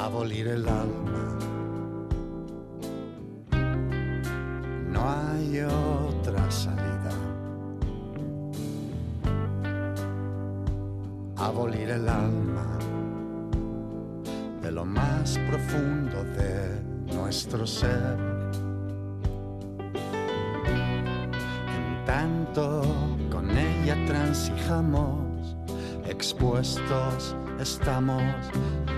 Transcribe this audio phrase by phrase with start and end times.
[0.00, 1.38] abolir el alma.
[4.88, 7.12] No hay otra salida.
[11.36, 12.78] Abolir el alma
[14.62, 16.82] de lo más profundo de
[17.14, 18.16] nuestro ser.
[21.76, 22.82] En tanto
[23.30, 25.29] con ella transijamos,
[26.20, 28.22] expuestos estamos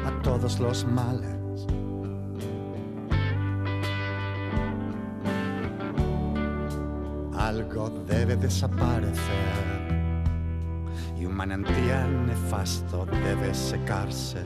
[0.04, 1.38] a todos los males.
[7.38, 9.54] Algo debe desaparecer
[11.16, 14.44] y un manantial nefasto debe secarse.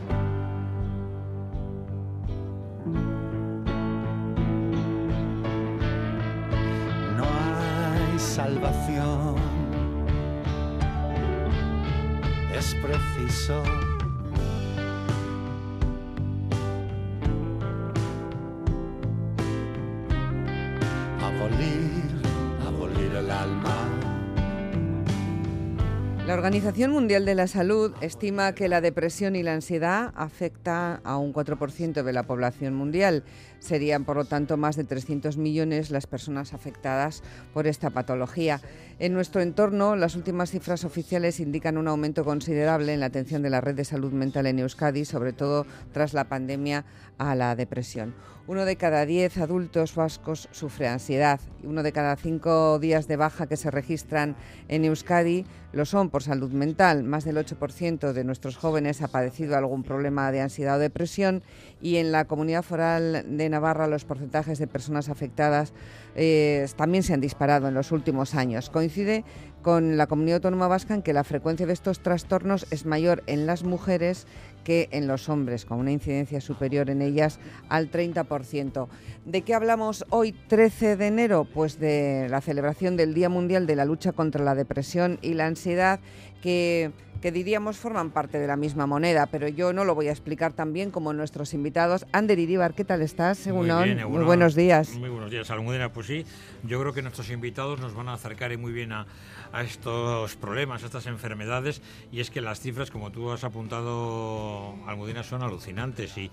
[26.46, 31.34] Organización Mundial de la Salud estima que la depresión y la ansiedad afecta a un
[31.34, 33.24] 4% de la población mundial.
[33.58, 38.60] Serían, por lo tanto, más de 300 millones las personas afectadas por esta patología.
[39.00, 43.50] En nuestro entorno, las últimas cifras oficiales indican un aumento considerable en la atención de
[43.50, 46.84] la red de salud mental en Euskadi, sobre todo tras la pandemia
[47.18, 48.14] a la depresión.
[48.46, 51.40] Uno de cada diez adultos vascos sufre ansiedad.
[51.64, 54.36] Uno de cada cinco días de baja que se registran
[54.68, 57.04] en Euskadi lo son por salud mental.
[57.04, 61.42] Más del 8% de nuestros jóvenes ha padecido algún problema de ansiedad o depresión
[61.80, 65.72] y en la comunidad foral de Navarra los porcentajes de personas afectadas
[66.16, 68.70] eh, también se han disparado en los últimos años.
[68.70, 69.24] Coincide
[69.62, 73.46] con la comunidad autónoma vasca en que la frecuencia de estos trastornos es mayor en
[73.46, 74.26] las mujeres
[74.64, 78.88] que en los hombres, con una incidencia superior en ellas al 30%.
[79.24, 81.44] ¿De qué hablamos hoy, 13 de enero?
[81.44, 85.46] Pues de la celebración del Día Mundial de la Lucha contra la Depresión y la
[85.46, 86.00] Ansiedad,
[86.42, 86.90] que,
[87.20, 90.52] que diríamos forman parte de la misma moneda, pero yo no lo voy a explicar
[90.52, 92.06] tan bien como nuestros invitados.
[92.12, 93.38] Ander Iribar, ¿qué tal estás?
[93.38, 94.94] Según Muy, bien, muy buenos días.
[94.94, 95.92] Muy buenos días, Almudena.
[95.92, 96.24] Pues sí,
[96.64, 99.06] yo creo que nuestros invitados nos van a acercar muy bien a,
[99.52, 101.82] a estos problemas, a estas enfermedades,
[102.12, 106.30] y es que las cifras, como tú has apuntado, Almudena, son alucinantes y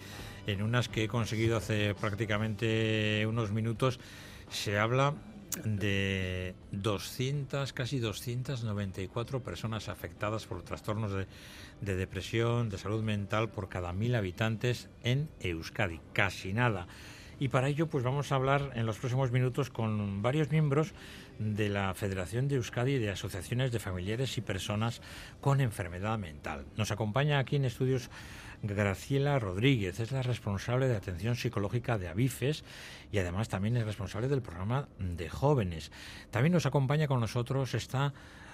[0.47, 3.99] en unas que he conseguido hace prácticamente unos minutos
[4.49, 5.13] se habla
[5.63, 11.27] de 200, casi 294 personas afectadas por trastornos de,
[11.81, 16.87] de, depresión, de salud mental por cada mil habitantes en Euskadi, casi nada.
[17.39, 20.93] Y para ello, pues vamos a hablar en los próximos minutos con varios miembros
[21.39, 25.01] de la Federación de Euskadi de Asociaciones de Familiares y Personas
[25.41, 26.65] con Enfermedad Mental.
[26.77, 28.09] Nos acompaña aquí en estudios
[28.65, 32.63] Graciela Rodríguez, es la responsable de atención psicológica de Avifes
[33.11, 35.91] y además también es responsable del programa de jóvenes.
[36.31, 38.13] También nos acompaña con nosotros está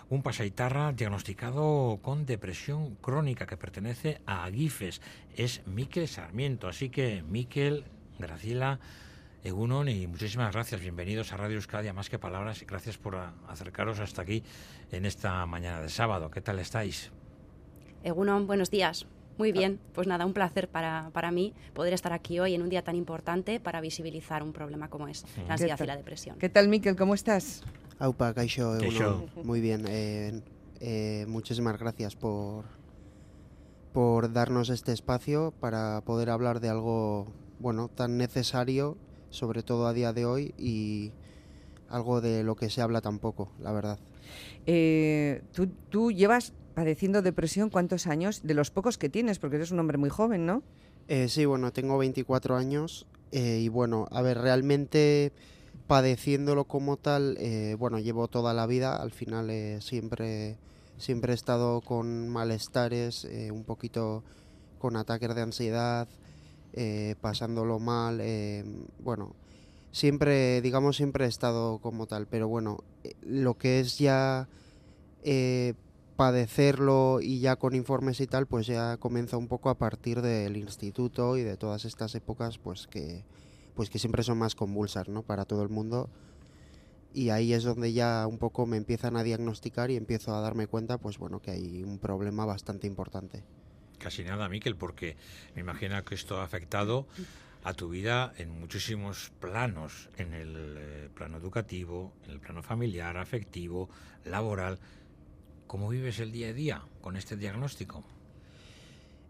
[0.09, 4.99] un pasaitarra diagnosticado con depresión crónica que pertenece a Agifes,
[5.35, 6.67] es Miquel Sarmiento.
[6.67, 7.85] Así que, Miquel,
[8.17, 8.79] Graciela,
[9.43, 10.81] Egunon y muchísimas gracias.
[10.81, 13.15] Bienvenidos a Radio Euskadi, Más que Palabras, gracias por
[13.47, 14.43] acercaros hasta aquí
[14.91, 16.31] en esta mañana de sábado.
[16.31, 17.11] ¿Qué tal estáis?
[18.03, 19.05] Egunon, buenos días.
[19.39, 22.67] Muy bien, pues nada, un placer para, para, mí poder estar aquí hoy en un
[22.67, 26.37] día tan importante para visibilizar un problema como es la ansiedad y la depresión.
[26.37, 26.97] ¿Qué tal, Miquel?
[26.97, 27.63] ¿Cómo estás?
[27.99, 28.77] Aupa, Kaisho,
[29.41, 30.41] Muy bien, eh,
[30.81, 32.65] eh, muchísimas gracias por,
[33.93, 38.97] por darnos este espacio para poder hablar de algo bueno tan necesario,
[39.29, 41.13] sobre todo a día de hoy, y
[41.87, 43.99] algo de lo que se habla tan poco, la verdad.
[44.65, 48.39] Eh, ¿tú, tú llevas padeciendo depresión cuántos años?
[48.41, 50.63] De los pocos que tienes, porque eres un hombre muy joven, ¿no?
[51.09, 55.33] Eh, sí, bueno, tengo 24 años eh, y bueno, a ver, realmente
[55.87, 59.51] padeciéndolo como tal, eh, bueno, llevo toda la vida, al final
[59.81, 60.55] siempre,
[60.97, 64.23] siempre he estado con malestares, un poquito
[64.77, 66.07] con ataques de ansiedad,
[67.19, 68.23] pasándolo mal,
[69.03, 69.35] bueno,
[69.91, 72.85] siempre, digamos, siempre he estado como tal, pero bueno,
[73.21, 74.47] lo que es ya
[76.19, 80.57] padecerlo y ya con informes y tal, pues ya comienza un poco a partir del
[80.57, 83.23] instituto y de todas estas épocas, pues que,
[83.73, 85.23] pues que siempre son más convulsas, ¿no?
[85.23, 86.09] Para todo el mundo.
[87.13, 90.67] Y ahí es donde ya un poco me empiezan a diagnosticar y empiezo a darme
[90.67, 93.41] cuenta, pues bueno, que hay un problema bastante importante.
[93.97, 95.15] Casi nada, Miquel, porque
[95.55, 97.07] me imagino que esto ha afectado
[97.63, 103.15] a tu vida en muchísimos planos, en el eh, plano educativo, en el plano familiar,
[103.15, 103.89] afectivo,
[104.25, 104.79] laboral.
[105.69, 108.03] ¿Cómo vives el día a día con este diagnóstico?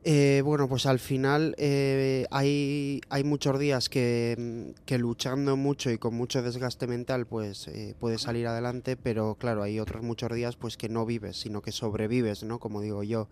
[0.05, 5.97] Eh, bueno, pues al final eh, hay, hay muchos días que, que, luchando mucho y
[5.97, 10.55] con mucho desgaste mental pues eh, puedes salir adelante, pero claro, hay otros muchos días
[10.55, 12.57] pues que no vives, sino que sobrevives, ¿no?
[12.57, 13.27] Como digo yo.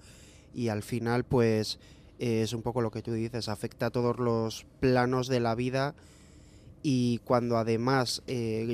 [0.54, 1.80] Y al final pues
[2.20, 5.96] es un poco lo que tú dices, afecta a todos los planos de la vida
[6.84, 8.22] y cuando además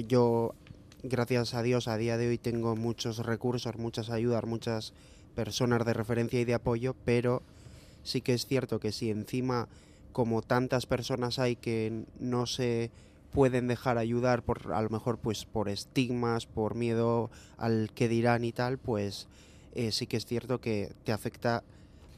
[0.08, 0.56] yo,
[1.04, 4.94] gracias a Dios, a día de hoy tengo muchos recursos, muchas ayudas, muchas
[5.36, 7.44] personas de referencia y de apoyo, pero
[8.04, 9.68] sí que es cierto que si encima
[10.14, 12.90] como tantas personas hay que no se
[13.34, 18.46] pueden dejar ayudar por a lo mejor pues por estigmas, por miedo al que dirán
[18.46, 19.28] y tal, pues
[19.76, 21.64] eh, sí que es cierto que te afecta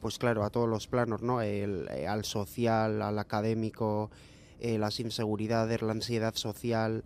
[0.00, 1.40] pues claro a todos los planos, ¿no?
[1.40, 4.10] El, eh, al social, al académico,
[4.60, 7.02] eh, las inseguridades, la ansiedad social,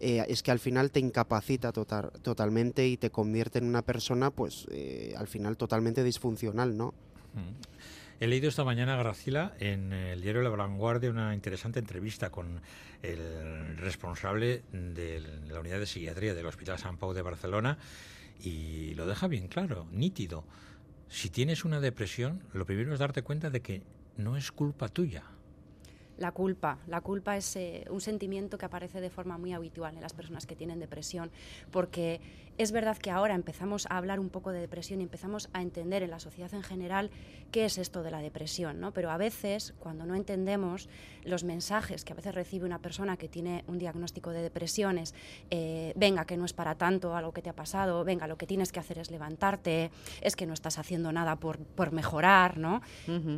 [0.00, 4.66] es que al final te incapacita total, totalmente y te convierte en una persona, pues
[5.16, 6.94] al final totalmente disfuncional, ¿no?
[7.34, 7.74] Mm.
[8.20, 12.60] He leído esta mañana, Gracila, en el diario La Vanguardia una interesante entrevista con
[13.02, 17.76] el responsable de la unidad de psiquiatría del Hospital San Pau de Barcelona
[18.40, 20.44] y lo deja bien claro, nítido.
[21.08, 23.82] Si tienes una depresión, lo primero es darte cuenta de que
[24.16, 25.24] no es culpa tuya,
[26.18, 26.78] la culpa.
[26.86, 30.46] La culpa es eh, un sentimiento que aparece de forma muy habitual en las personas
[30.46, 31.30] que tienen depresión,
[31.70, 32.20] porque
[32.56, 36.02] es verdad que ahora empezamos a hablar un poco de depresión y empezamos a entender
[36.04, 37.10] en la sociedad en general
[37.50, 38.92] qué es esto de la depresión, ¿no?
[38.92, 40.88] Pero a veces, cuando no entendemos
[41.24, 45.14] los mensajes que a veces recibe una persona que tiene un diagnóstico de depresión es,
[45.50, 48.46] eh, venga, que no es para tanto algo que te ha pasado, venga, lo que
[48.46, 49.90] tienes que hacer es levantarte,
[50.20, 52.82] es que no estás haciendo nada por, por mejorar, ¿no?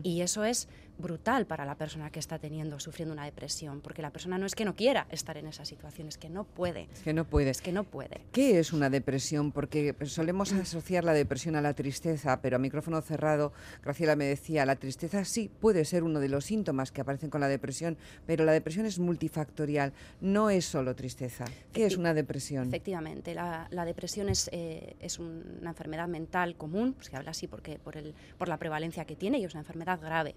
[0.02, 0.69] Y eso es
[0.99, 4.55] brutal para la persona que está teniendo, sufriendo una depresión, porque la persona no es
[4.55, 6.89] que no quiera estar en esa situación, es que no puede.
[6.93, 7.51] Es que no puede.
[7.51, 8.21] Es que no puede.
[8.33, 9.53] ¿Qué es una depresión?
[9.53, 13.53] Porque solemos asociar la depresión a la tristeza, pero a micrófono cerrado,
[13.83, 17.41] Graciela me decía, la tristeza sí puede ser uno de los síntomas que aparecen con
[17.41, 17.97] la depresión,
[18.27, 21.45] pero la depresión es multifactorial, no es solo tristeza.
[21.73, 22.69] ¿Qué es una depresión?
[22.69, 27.79] Efectivamente, la, depresión es, eh, es una enfermedad mental común, pues se habla así porque
[27.79, 30.35] por, el, por la prevalencia que tiene y es una enfermedad grave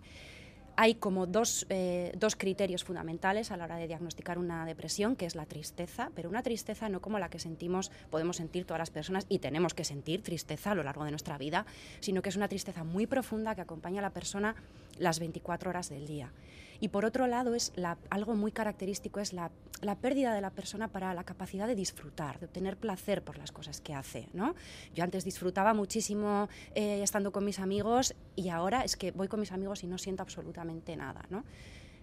[0.81, 5.25] hay como dos, eh, dos, criterios fundamentales a la hora de diagnosticar una depresión, que
[5.25, 8.89] es la tristeza, pero una tristeza no como la que sentimos, podemos sentir todas las
[8.89, 11.65] personas y tenemos que sentir tristeza a lo largo de nuestra vida,
[11.99, 14.55] sino que es una tristeza muy profunda que acompaña a la persona
[14.97, 16.31] las 24 horas del día.
[16.79, 17.73] Y por otro lado, es
[18.09, 19.51] algo muy característico es la,
[20.01, 23.81] pérdida de la persona para la capacidad de disfrutar, de obtener placer por las cosas
[23.81, 24.29] que hace.
[24.33, 24.55] ¿no?
[24.93, 29.39] Yo antes disfrutaba muchísimo eh, estando con mis amigos y ahora es que voy con
[29.39, 31.25] mis amigos y no siento absolutamente nada.
[31.29, 31.43] ¿no?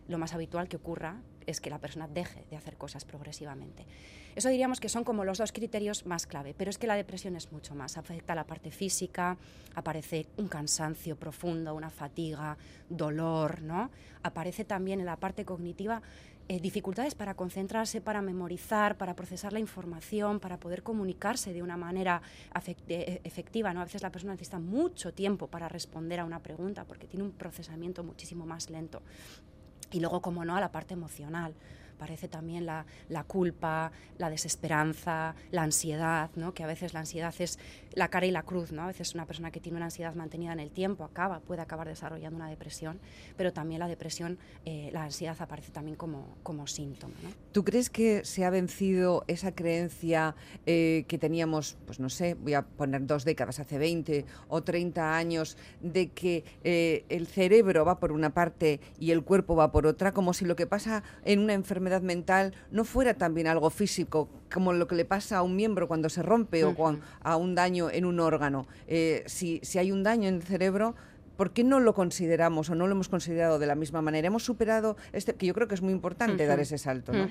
[0.08, 3.86] lo más habitual que ocurra es que la persona deje de hacer cosas progresivamente.
[4.34, 7.36] Eso diríamos que son como los dos criterios más clave, pero es que la depresión
[7.36, 7.96] es mucho más.
[7.96, 9.38] Afecta a la parte física,
[9.74, 12.58] aparece un cansancio profundo, una fatiga,
[12.88, 13.90] dolor, ¿no?
[14.22, 16.02] Aparece también en la parte cognitiva
[16.48, 21.76] eh, dificultades para concentrarse, para memorizar, para procesar la información, para poder comunicarse de una
[21.76, 22.22] manera
[22.88, 23.74] eh, efectiva.
[23.74, 23.80] ¿no?
[23.80, 27.32] A veces la persona necesita mucho tiempo para responder a una pregunta porque tiene un
[27.32, 29.02] procesamiento muchísimo más lento.
[29.90, 31.54] Y luego, como no, a la parte emocional
[31.96, 32.84] parece también la,
[33.26, 36.54] culpa, la desesperanza, la ansiedad, ¿no?
[36.54, 37.58] que a veces la ansiedad es
[37.94, 38.82] la cara y la cruz, ¿no?
[38.82, 41.88] a veces una persona que tiene una ansiedad mantenida en el tiempo acaba, puede acabar
[41.88, 43.00] desarrollando una depresión,
[43.36, 47.14] pero también la depresión, eh, la ansiedad aparece también como, como síntoma.
[47.22, 47.30] ¿no?
[47.52, 50.34] ¿Tú crees que se ha vencido esa creencia
[50.66, 55.16] eh, que teníamos, pues no sé, voy a poner dos décadas, hace 20 o 30
[55.16, 59.86] años, de que eh, el cerebro va por una parte y el cuerpo va por
[59.86, 64.28] otra, como si lo que pasa en una enfermedad mental no fuera también algo físico,
[64.52, 66.74] como lo que le pasa a un miembro cuando se rompe o
[67.22, 68.66] a un daño en un órgano.
[68.86, 70.94] Eh, si, si hay un daño en el cerebro,
[71.36, 74.26] ¿por qué no lo consideramos o no lo hemos considerado de la misma manera?
[74.26, 77.28] Hemos superado este, que yo creo que es muy importante dar ese salto, ¿no?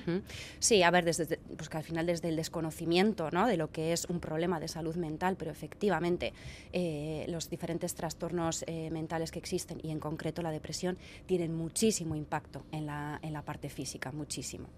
[0.58, 3.46] Sí, a ver, desde, pues que al final desde el desconocimiento ¿no?
[3.46, 6.32] de lo que es un problema de salud mental, pero efectivamente
[6.72, 10.96] eh, los diferentes trastornos eh, mentales que existen y en concreto la depresión
[11.26, 14.68] tienen muchísimo impacto en la, en la parte física, muchísimo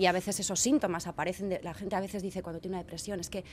[0.00, 3.20] y a veces esos síntomas aparecen, la gente a veces dice cuando tiene una depresión,
[3.20, 3.44] es que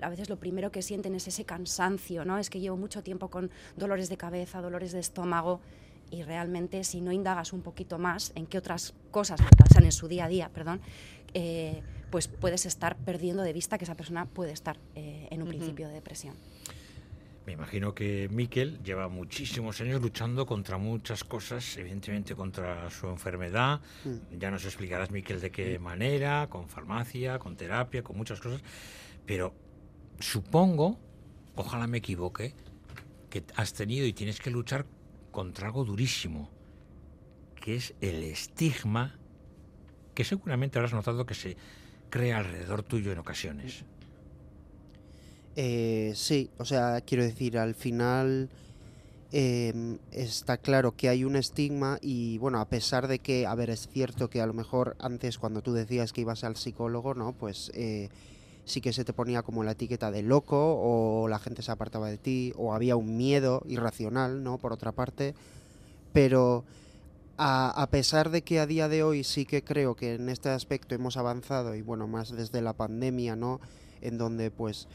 [0.00, 2.38] a veces lo primero que sienten es ese cansancio, ¿no?
[2.38, 5.60] Es que llevo mucho tiempo con dolores de cabeza, dolores de estómago
[6.12, 10.06] y realmente si no indagas un poquito más en qué otras cosas pasan en su
[10.06, 10.80] día a día, perdón,
[11.34, 15.48] eh, pues puedes estar perdiendo de vista que esa persona puede estar eh, en un
[15.48, 16.36] principio de depresión.
[17.48, 23.80] Me imagino que Miquel lleva muchísimos años luchando contra muchas cosas, evidentemente contra su enfermedad.
[24.04, 24.36] Mm.
[24.38, 28.60] Ya nos explicarás, Miquel, de qué manera, con farmacia, con terapia, con muchas cosas.
[29.24, 29.54] Pero
[30.18, 30.98] supongo,
[31.56, 32.52] ojalá me equivoque,
[33.30, 34.84] que has tenido y tienes que luchar
[35.30, 36.50] contra algo durísimo,
[37.62, 39.16] que es el estigma
[40.14, 41.56] que seguramente habrás notado que se
[42.10, 43.86] crea alrededor tuyo en ocasiones.
[45.60, 48.48] Eh, sí, o sea, quiero decir, al final
[49.32, 53.70] em, está claro que hay un estigma y bueno, a pesar de que, a ver,
[53.70, 57.32] es cierto que a lo mejor antes cuando tú decías que ibas al psicólogo, ¿no?
[57.32, 58.08] Pues eh,
[58.66, 62.08] sí que se te ponía como la etiqueta de loco o la gente se apartaba
[62.08, 64.58] de ti o había un miedo irracional, ¿no?
[64.58, 65.34] Por otra parte,
[66.12, 66.62] pero
[67.36, 70.50] a, a, pesar de que a día de hoy sí que creo que en este
[70.50, 73.60] aspecto hemos avanzado y bueno, más desde la pandemia, ¿no?
[74.00, 74.86] En donde pues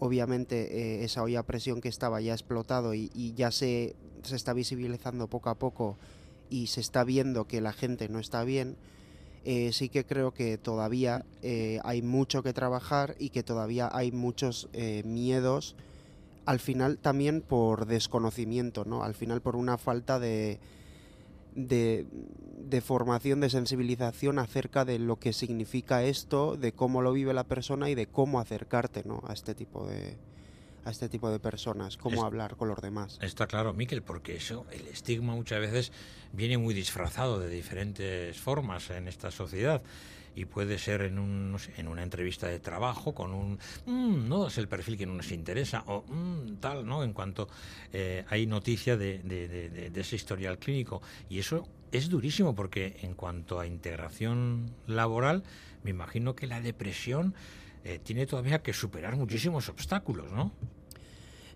[0.00, 5.28] obviamente eh, esa olla presión que estaba ya explotado y, ya se, se está visibilizando
[5.28, 5.96] poco a poco
[6.48, 8.76] y se está viendo que la gente no está bien,
[9.44, 14.10] eh, sí que creo que todavía eh, hay mucho que trabajar y que todavía hay
[14.10, 14.68] muchos
[15.04, 15.76] miedos,
[16.46, 19.04] al final también por desconocimiento, ¿no?
[19.04, 20.58] Al final por una falta de,
[21.54, 22.06] de,
[22.58, 27.44] de, formación, de sensibilización acerca de lo que significa esto, de cómo lo vive la
[27.44, 29.22] persona y de cómo acercarte, ¿no?
[29.26, 30.16] A este tipo de,
[30.84, 33.18] a este tipo de personas, cómo es, hablar con los demás.
[33.20, 35.92] Está claro, Miquel, porque eso, el estigma muchas veces
[36.32, 39.82] viene muy disfrazado de diferentes formas en esta sociedad
[40.34, 44.58] y puede ser en, un, en una entrevista de trabajo con un mmm, no es
[44.58, 47.02] el perfil que no nos interesa o mmm, tal, ¿no?
[47.02, 47.48] En cuanto
[47.92, 52.98] eh, hay noticia de, de, de, de ese historial clínico y eso es durísimo porque
[53.02, 55.42] en cuanto a integración laboral,
[55.82, 57.34] me imagino que la depresión
[57.84, 60.52] eh, tiene todavía que superar muchísimos obstáculos, ¿no?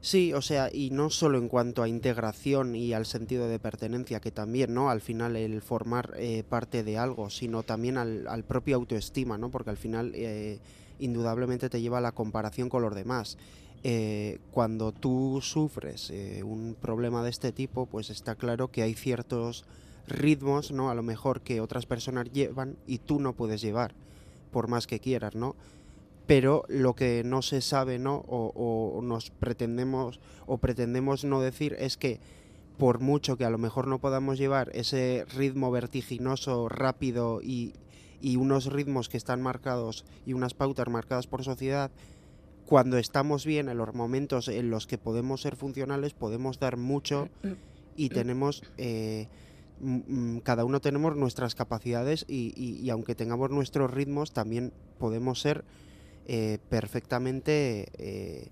[0.05, 4.21] Sí, o sea, y no solo en cuanto a integración y al sentido de pertenencia,
[4.21, 4.91] que también, ¿no?
[4.91, 9.49] Al final el formar eh, parte de algo, sino también al, propio autoestima, ¿no?
[9.49, 10.59] Porque al final eh,
[10.99, 13.39] indudablemente te lleva a la comparación con los demás.
[13.83, 18.93] Eh, cuando tú sufres eh, un problema de este tipo, pues está claro que hay
[18.93, 19.65] ciertos
[20.07, 20.91] ritmos, ¿no?
[20.91, 23.95] A lo mejor que otras personas llevan y tú no puedes llevar,
[24.53, 25.57] por más que quieras, ¿no?
[26.27, 31.77] Pero lo que no se sabe no o, o, nos pretendemos o pretendemos no decir
[31.79, 32.21] es que
[32.79, 37.75] por mucho que a lo mejor no podamos llevar ese ritmo vertiginoso rápido y,
[38.21, 41.91] y unos ritmos que están marcados y unas pautas marcadas por sociedad
[42.67, 47.29] cuando estamos bien en los momentos en los que podemos ser funcionales podemos dar mucho
[47.97, 49.29] y tenemos eh,
[50.43, 55.65] cada uno tenemos nuestras capacidades y, y, y aunque tengamos nuestros ritmos también podemos ser
[56.27, 58.49] eh, perfectamente eh,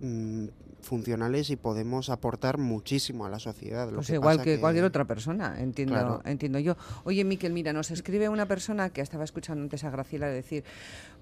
[0.00, 0.46] mm,
[0.84, 3.88] funcionales y podemos aportar muchísimo a la sociedad.
[3.88, 6.22] Lo pues que igual que, que, cualquier otra persona, entiendo, claro.
[6.24, 6.76] entiendo yo.
[7.04, 10.64] Oye, Miquel, mira, nos escribe una persona que estaba escuchando antes a Graciela decir,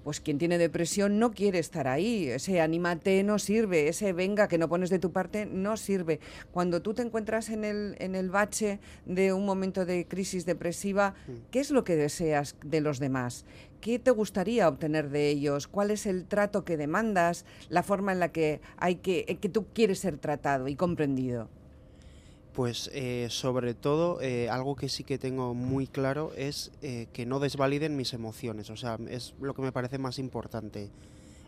[0.04, 4.58] pues quien tiene depresión no quiere estar ahí, ese anímate no sirve, ese venga que
[4.58, 6.20] no pones de tu parte no sirve.
[6.50, 11.14] Cuando tú te encuentras en el, en el bache de un momento de crisis depresiva,
[11.50, 13.44] ¿qué es lo que deseas de los demás?
[13.82, 15.66] ¿Qué te gustaría obtener de ellos?
[15.66, 17.44] ¿Cuál es el trato que demandas?
[17.68, 21.48] ¿La forma en la que, hay que, que tú quieres ser tratado y comprendido?
[22.54, 27.26] Pues eh, sobre todo eh, algo que sí que tengo muy claro es eh, que
[27.26, 30.88] no desvaliden mis emociones, o sea, es lo que me parece más importante.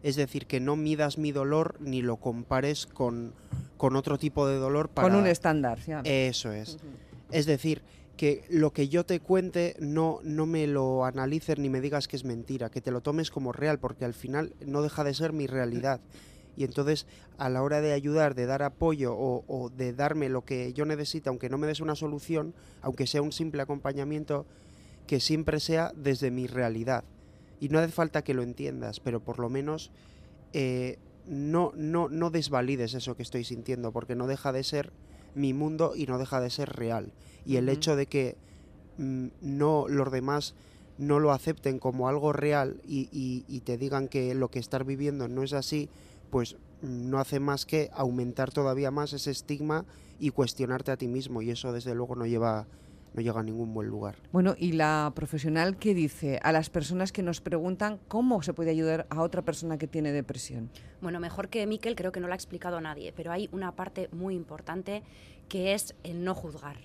[0.02, 3.32] Es decir, que no midas mi dolor ni lo compares con,
[3.76, 5.06] con otro tipo de dolor para...
[5.06, 5.92] Con un estándar, ¿sí?
[6.02, 6.74] Eso es.
[6.74, 7.14] Uh -huh.
[7.30, 7.80] Es decir,
[8.16, 12.16] que lo que yo te cuente no, no me lo analices ni me digas que
[12.16, 15.32] es mentira, que te lo tomes como real, porque al final no deja de ser
[15.32, 16.00] mi realidad.
[16.56, 17.06] Y entonces,
[17.36, 21.30] a la hora de ayudar, de dar apoyo o, de darme lo que yo necesito,
[21.30, 24.46] aunque no me des una solución, aunque sea un simple acompañamiento,
[25.08, 27.04] que siempre sea desde mi realidad.
[27.60, 29.90] Y no hace falta que lo entiendas, pero por lo menos
[30.52, 34.92] eh, no, no, no desvalides eso que estoy sintiendo, porque no deja de ser
[35.34, 37.12] mi mundo y no deja de ser real.
[37.44, 37.74] Y el uh -huh.
[37.74, 38.36] hecho de que
[38.98, 40.54] mm, no los demás
[40.96, 44.86] no lo acepten como algo real y, y, y, te digan que lo que estás
[44.86, 45.88] viviendo no es así,
[46.30, 49.84] pues no hace más que aumentar todavía más ese estigma
[50.20, 52.66] y cuestionarte a ti mismo y eso desde luego no lleva
[53.14, 54.16] no llega a ningún buen lugar.
[54.32, 58.70] Bueno, y la profesional qué dice a las personas que nos preguntan cómo se puede
[58.70, 60.70] ayudar a otra persona que tiene depresión.
[61.00, 64.08] Bueno, mejor que Miquel creo que no lo ha explicado nadie, pero hay una parte
[64.12, 65.02] muy importante
[65.48, 66.76] que es el no juzgar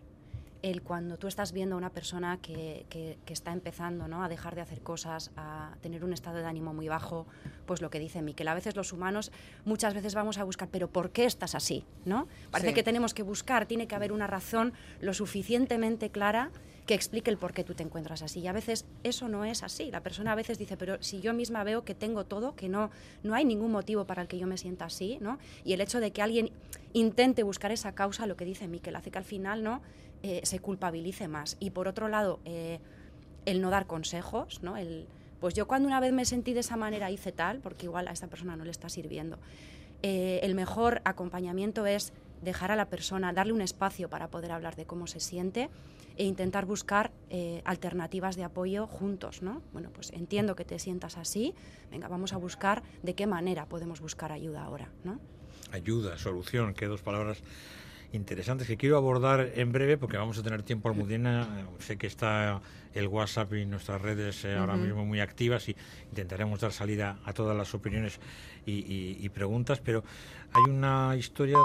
[0.61, 4.23] el cuando tú estás viendo a una persona que, que, que, está empezando ¿no?
[4.23, 7.27] a dejar de hacer cosas, a tener un estado de ánimo muy bajo,
[7.65, 9.31] pues lo que dice Miquel, a veces los humanos
[9.65, 11.85] muchas veces vamos a buscar, pero ¿por qué estás así?
[12.05, 12.27] ¿no?
[12.51, 12.75] Parece sí.
[12.75, 16.51] que tenemos que buscar, tiene que haber una razón lo suficientemente clara
[16.89, 18.39] que explique el por qué tú te encuentras así.
[18.39, 19.91] Y a veces eso no es así.
[19.91, 22.89] La persona a veces dice, pero si yo misma veo que tengo todo, que no,
[23.21, 25.37] no hay ningún motivo para el que yo me sienta así, ¿no?
[25.63, 26.51] Y el hecho de que alguien
[26.93, 29.83] intente buscar esa causa, lo que dice Miquel, hace que al final no
[30.21, 31.55] eh, se culpabilice más.
[31.59, 32.79] Y por otro lado, eh,
[33.45, 34.75] el no dar consejos, ¿no?
[34.75, 35.07] El,
[35.39, 38.11] pues yo cuando una vez me sentí de esa manera hice tal, porque igual a
[38.11, 39.39] esta persona no le está sirviendo.
[40.03, 42.11] Eh, el mejor acompañamiento es
[42.41, 45.69] dejar a la persona, darle un espacio para poder hablar de cómo se siente
[46.17, 47.11] e intentar buscar
[47.63, 49.61] alternativas de apoyo juntos, ¿no?
[49.71, 51.53] Bueno, pues entiendo que te sientas así,
[51.91, 55.19] venga, vamos a buscar de qué manera podemos buscar ayuda ahora, ¿no?
[55.71, 57.41] Ayuda, solución, que dos palabras
[58.11, 61.65] interesantes que quiero abordar en breve porque vamos a tener tiempo, Almudena.
[61.79, 62.61] Sé que está
[62.93, 65.75] el WhatsApp y nuestras redes eh, ahora mismo muy activas y
[66.09, 68.19] intentaremos dar salida a todas las opiniones
[68.65, 70.03] y, preguntas, pero
[70.53, 71.57] hay una historia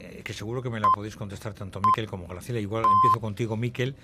[0.00, 2.60] eh, que seguro que me la podéis contestar tanto Miquel como Graciela.
[2.60, 3.96] Igual empiezo contigo, Miquel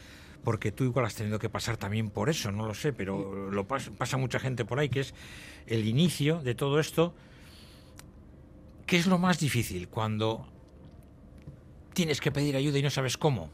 [0.44, 3.66] porque tú igual has tenido que pasar también por eso, no lo sé, pero lo
[3.66, 5.14] pasa mucha gente por ahí, que es
[5.66, 7.14] el inicio de todo esto.
[8.86, 10.46] ¿Qué es lo más difícil cuando
[11.94, 13.50] tienes que pedir ayuda y no sabes cómo?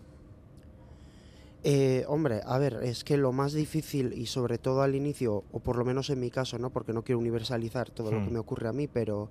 [1.62, 5.60] Eh, hombre, a ver, es que lo más difícil y sobre todo al inicio, o
[5.60, 6.70] por lo menos en mi caso, ¿no?
[6.70, 8.32] Porque no quiero universalizar todo lo que hmm.
[8.32, 9.28] me ocurre a mí, pero,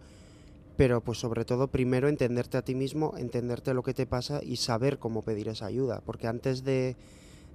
[0.78, 4.58] pero pues sobre todo primero entenderte a ti mismo, entenderte lo que te pasa y
[4.58, 6.96] saber cómo pedir esa ayuda, porque antes de,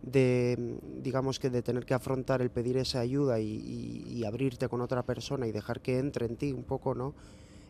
[0.03, 5.03] de digamos que de tener que afrontar el pedir esa ayuda y, abrirte con otra
[5.05, 7.15] persona y dejar que entre en ti un poco, ¿no?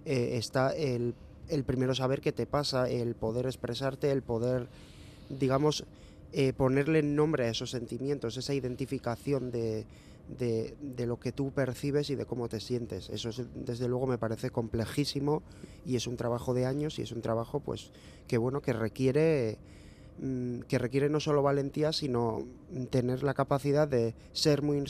[0.07, 1.15] Eh, está el
[1.49, 4.69] el primero saber qué te pasa, el poder expresarte, el poder,
[5.29, 5.85] digamos,
[6.33, 9.87] eh, ponerle nombre a esos sentimientos, esa identificación de,
[10.29, 13.11] de, lo que tú percibes y de cómo te sientes.
[13.11, 15.43] Eso desde luego me parece complejísimo
[15.87, 17.91] y es un trabajo de años y es un trabajo pues
[18.27, 19.59] que bueno que requiere
[20.19, 22.43] mm, que requiere no solo valentía sino
[22.91, 24.83] tener la capacidad de ser muy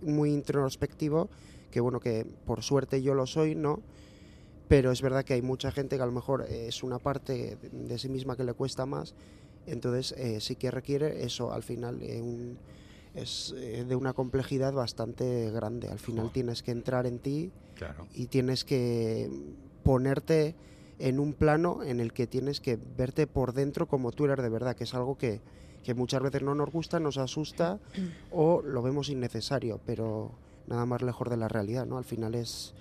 [0.00, 1.28] muy introspectivo
[1.70, 3.80] que bueno que por suerte yo lo soy no
[4.72, 7.98] pero es verdad que hay mucha gente que a lo mejor es una parte de
[7.98, 9.14] sí misma que le cuesta más,
[9.66, 12.54] entonces eh, sí que requiere eso al final eh,
[13.14, 15.88] es eh, de una complejidad bastante grande.
[15.88, 17.50] Al final tienes que entrar en ti
[18.14, 19.28] y tienes que
[19.82, 20.54] ponerte
[20.98, 24.48] en un plano en el que tienes que verte por dentro como tú eres de
[24.48, 25.42] verdad, que es algo que,
[25.84, 27.78] que muchas veces no nos gusta, nos asusta
[28.32, 30.32] o lo vemos innecesario, pero
[30.66, 31.98] nada más lejos de la realidad, ¿no?
[31.98, 32.74] Al final es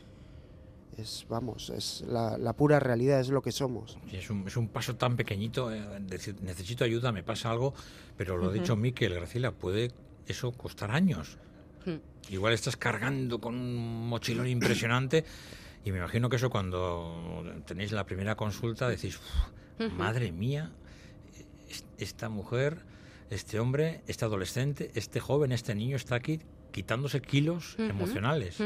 [0.98, 3.98] es vamos, es la, pura realidad, es lo que somos.
[4.12, 7.74] es, un, es un paso tan pequeñito, eh, decir, necesito ayuda, me pasa algo,
[8.18, 9.92] pero lo ha dicho Miquel, Graciela, puede
[10.28, 11.38] eso costar años.
[11.86, 11.98] Hmm.
[12.30, 15.26] Igual estás cargando con un mochilón impresionante
[15.84, 19.20] y me imagino que eso cuando tenéis la primera consulta decís,
[19.98, 20.72] madre mía,
[21.98, 22.86] esta mujer,
[23.30, 26.40] este hombre, este adolescente, este joven, este niño está aquí
[26.72, 28.58] quitándose kilos emocionales.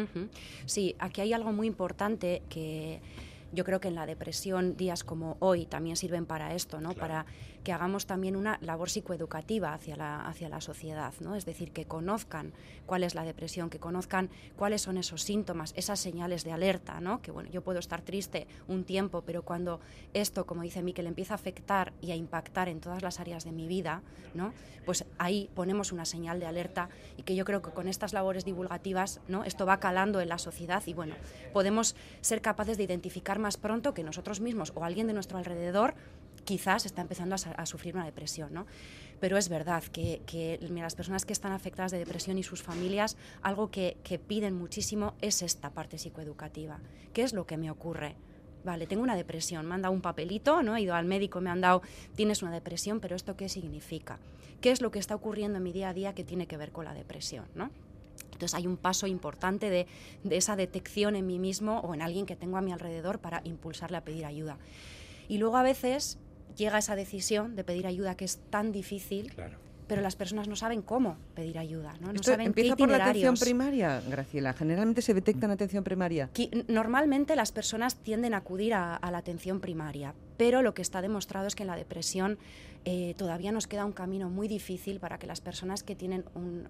[0.66, 3.02] Sí, aquí hay algo muy importante que
[3.52, 6.94] yo creo que en la depresión días como hoy también sirven para esto, ¿no?
[6.94, 7.26] Para
[7.66, 11.36] que hagamos también una labor psicoeducativa hacia la, hacia la sociedad, ¿no?
[11.36, 12.54] Es decir, que conozcan
[12.86, 17.24] cuál es la depresión, que conozcan cuáles son esos síntomas, esas señales de alerta, ¿no?
[17.24, 19.80] Que bueno, yo puedo estar triste un tiempo, pero cuando
[20.14, 23.52] esto, como dice Miquel, empieza a afectar y a impactar en todas las áreas de
[23.52, 24.04] mi vida,
[24.36, 24.54] ¿no?
[24.86, 28.46] Pues ahí ponemos una señal de alerta y que yo creo que con estas labores
[28.46, 29.44] divulgativas, ¿no?
[29.44, 31.16] Esto va calando en la sociedad y bueno,
[31.52, 35.96] podemos ser capaces de identificar más pronto que nosotros mismos o alguien de nuestro alrededor
[36.46, 38.54] quizás está empezando a, sufrir una depresión.
[38.54, 38.66] ¿no?
[39.20, 43.70] Pero es verdad que, las personas que están afectadas de depresión y sus familias, algo
[43.70, 46.80] que, piden muchísimo es esta parte psicoeducativa.
[47.14, 48.16] ¿Qué es lo que me ocurre?
[48.64, 50.76] Vale, tengo una depresión, me han dado un papelito, ¿no?
[50.76, 51.84] he ido al médico, me han dado,
[52.16, 54.18] tienes una depresión, pero ¿esto qué significa?
[54.60, 56.72] ¿Qué es lo que está ocurriendo en mi día a día que tiene que ver
[56.72, 57.46] con la depresión?
[57.54, 57.70] ¿no?
[58.36, 59.88] Entonces hay un paso importante de,
[60.30, 63.98] esa detección en mí mismo o en alguien que tengo a mi alrededor para impulsarle
[63.98, 64.58] a pedir ayuda.
[65.28, 66.18] Y luego a veces
[66.56, 69.34] llega esa decisión de pedir ayuda que es tan difícil.
[69.88, 72.12] Pero las personas no saben cómo pedir ayuda, ¿no?
[72.12, 74.54] no saben empieza por la atención primaria, Graciela.
[74.54, 76.28] Generalmente se detecta en atención primaria.
[76.68, 81.46] Normalmente las personas tienden a acudir a la atención primaria, pero lo que está demostrado
[81.46, 82.40] es que en la depresión
[82.88, 86.68] eh, todavía nos queda un camino muy difícil para que las personas que tienen un,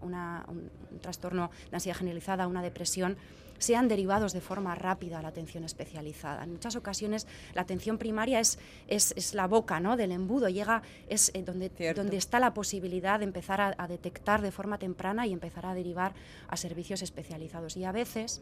[1.01, 3.17] trastorno de ansiedad generalizada, una depresión,
[3.57, 6.43] sean derivados de forma rápida a la atención especializada.
[6.43, 9.97] En muchas ocasiones la atención primaria es, es, la boca ¿no?
[9.97, 14.41] del embudo, llega, es eh, donde, donde está la posibilidad de empezar a, a detectar
[14.41, 16.13] de forma temprana y empezar a derivar
[16.47, 17.77] a servicios especializados.
[17.77, 18.41] Y a veces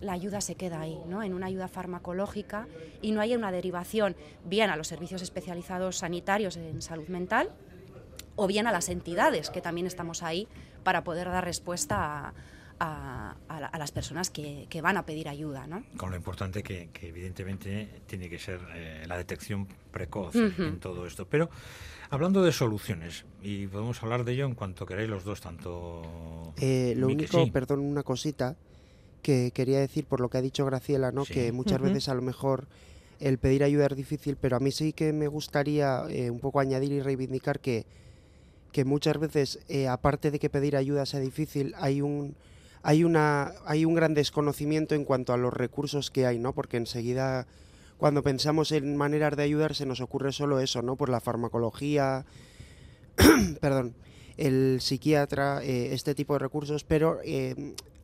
[0.00, 1.22] la ayuda se queda ahí, ¿no?
[1.22, 2.66] en una ayuda farmacológica
[3.00, 7.50] y no hay una derivación bien a los servicios especializados sanitarios en salud mental
[8.34, 10.48] o bien a las entidades, que también estamos ahí
[10.82, 12.34] para poder dar respuesta a,
[13.78, 15.66] las personas que, van a pedir ayuda.
[15.66, 15.84] ¿no?
[15.96, 21.26] Con lo importante que, evidentemente tiene que ser eh, la detección precoz en todo esto.
[21.26, 21.50] Pero
[22.10, 26.52] hablando de soluciones, y podemos hablar de ello en cuanto queráis los dos, tanto...
[26.58, 28.56] Eh, lo único, perdón, una cosita
[29.22, 31.24] que quería decir por lo que ha dicho Graciela, ¿no?
[31.24, 32.66] que muchas veces a lo mejor
[33.20, 36.58] el pedir ayuda es difícil, pero a mí sí que me gustaría eh, un poco
[36.58, 37.86] añadir y reivindicar que,
[38.72, 42.34] que muchas veces, eh, aparte de que pedir ayuda sea difícil, hay un,
[42.82, 46.52] hay, una, hay un gran desconocimiento en cuanto a los recursos que hay, ¿no?
[46.52, 47.46] Porque enseguida,
[47.98, 50.96] cuando pensamos en maneras de ayudar, se nos ocurre solo eso, ¿no?
[50.96, 52.24] Por la farmacología,
[53.60, 53.94] perdón,
[54.36, 57.20] el psiquiatra, eh, este tipo de recursos, pero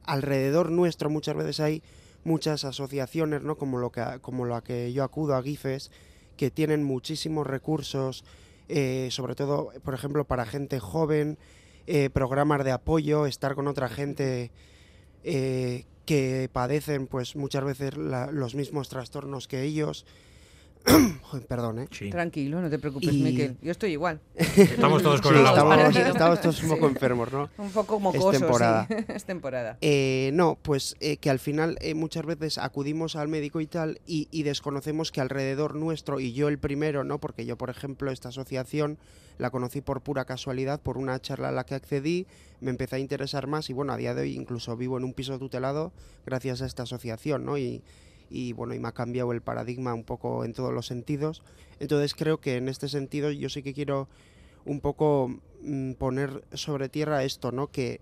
[0.05, 1.83] alrededor nuestro muchas veces hay
[2.25, 3.57] muchas asociaciones, ¿no?
[3.57, 5.91] Como, lo que, como la que yo acudo a GIFES,
[6.37, 8.25] que tienen muchísimos recursos,
[8.69, 11.38] eh, sobre todo, por ejemplo, para gente joven,
[11.90, 14.51] eh, programas de apoyo, estar con otra gente
[15.24, 20.05] eh, que padecen, pues muchas veces los mismos trastornos que ellos.
[21.49, 21.88] Perdón, ¿eh?
[22.11, 23.57] Tranquilo, no te preocupes, Miquel.
[23.62, 24.21] Yo estoy igual.
[24.35, 27.51] Estamos todos con el estamos, todos un poco enfermos, ¿no?
[27.59, 28.88] Un poco mocosos, es temporada.
[29.09, 29.79] es temporada.
[29.81, 34.01] Eh, no, pues eh, que al final eh, muchas veces acudimos al médico y tal
[34.07, 37.19] y, y, desconocemos que alrededor nuestro, y yo el primero, ¿no?
[37.19, 38.99] Porque yo, por ejemplo, esta asociación
[39.38, 42.27] la conocí por pura casualidad, por una charla a la que accedí,
[42.61, 45.14] me empecé a interesar más y bueno, a día de hoy incluso vivo en un
[45.14, 45.93] piso tutelado
[46.27, 47.57] gracias a esta asociación, ¿no?
[47.57, 47.83] Y,
[48.31, 51.43] y bueno, y me ha cambiado el paradigma un poco en todos los sentidos.
[51.81, 54.09] Entonces creo que en este sentido yo sí que quiero
[54.64, 57.71] un poco mm, poner sobre tierra esto, ¿no?
[57.71, 58.01] Que,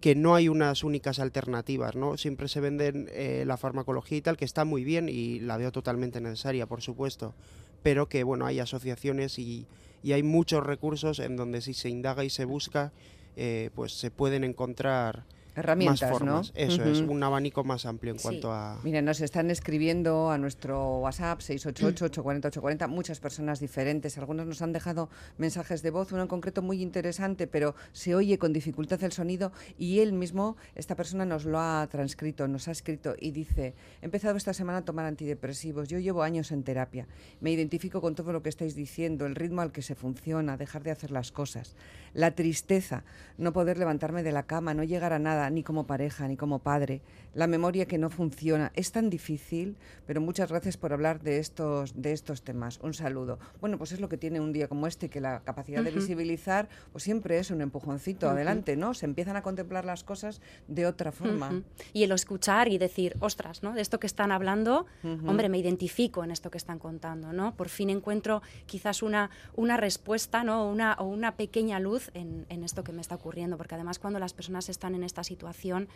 [0.00, 2.16] que no hay unas únicas alternativas, ¿no?
[2.16, 5.72] Siempre se venden eh, la farmacología y tal, que está muy bien y la veo
[5.72, 7.34] totalmente necesaria, por supuesto,
[7.82, 9.66] pero que, bueno, hay asociaciones y,
[10.02, 12.92] y hay muchos recursos en donde si se indaga y se busca,
[13.36, 16.40] eh, pues se pueden encontrar herramientas, ¿no?
[16.54, 18.78] Eso es, un abanico más amplio en cuanto a...
[18.82, 24.18] Mira, nos están escribiendo a nuestro WhatsApp 688-840-840 muchas personas diferentes.
[24.18, 28.38] Algunos nos han dejado mensajes de voz, uno en concreto muy interesante, pero se oye
[28.38, 32.72] con dificultad el sonido y él mismo, esta persona nos lo ha transcrito, nos ha
[32.72, 37.06] escrito y dice, he empezado esta semana a tomar antidepresivos, yo llevo años en terapia,
[37.40, 40.82] me identifico con todo lo que estáis diciendo, el ritmo al que se funciona, dejar
[40.82, 41.74] de hacer las cosas,
[42.14, 43.04] la tristeza,
[43.38, 46.60] no poder levantarme de la cama, no llegar a nada, ni como pareja, ni como
[46.60, 47.02] padre,
[47.34, 48.72] la memoria que no funciona.
[48.74, 49.76] Es tan difícil,
[50.06, 52.78] pero muchas gracias por hablar de estos, de estos temas.
[52.82, 53.38] Un saludo.
[53.60, 56.68] Bueno, pues es lo que tiene un día como este, que la capacidad de visibilizar,
[56.92, 58.94] pues siempre es un empujoncito adelante, ¿no?
[58.94, 61.62] Se empiezan a contemplar las cosas de otra forma.
[61.92, 63.72] Y el escuchar y decir, ostras, ¿no?
[63.72, 67.54] De esto que están hablando, hombre, me identifico en esto que están contando, ¿no?
[67.56, 70.68] Por fin encuentro quizás una, una respuesta, ¿no?
[70.68, 74.18] Una, o una pequeña luz en, en esto que me está ocurriendo, porque además cuando
[74.18, 75.88] las personas están en esta situación,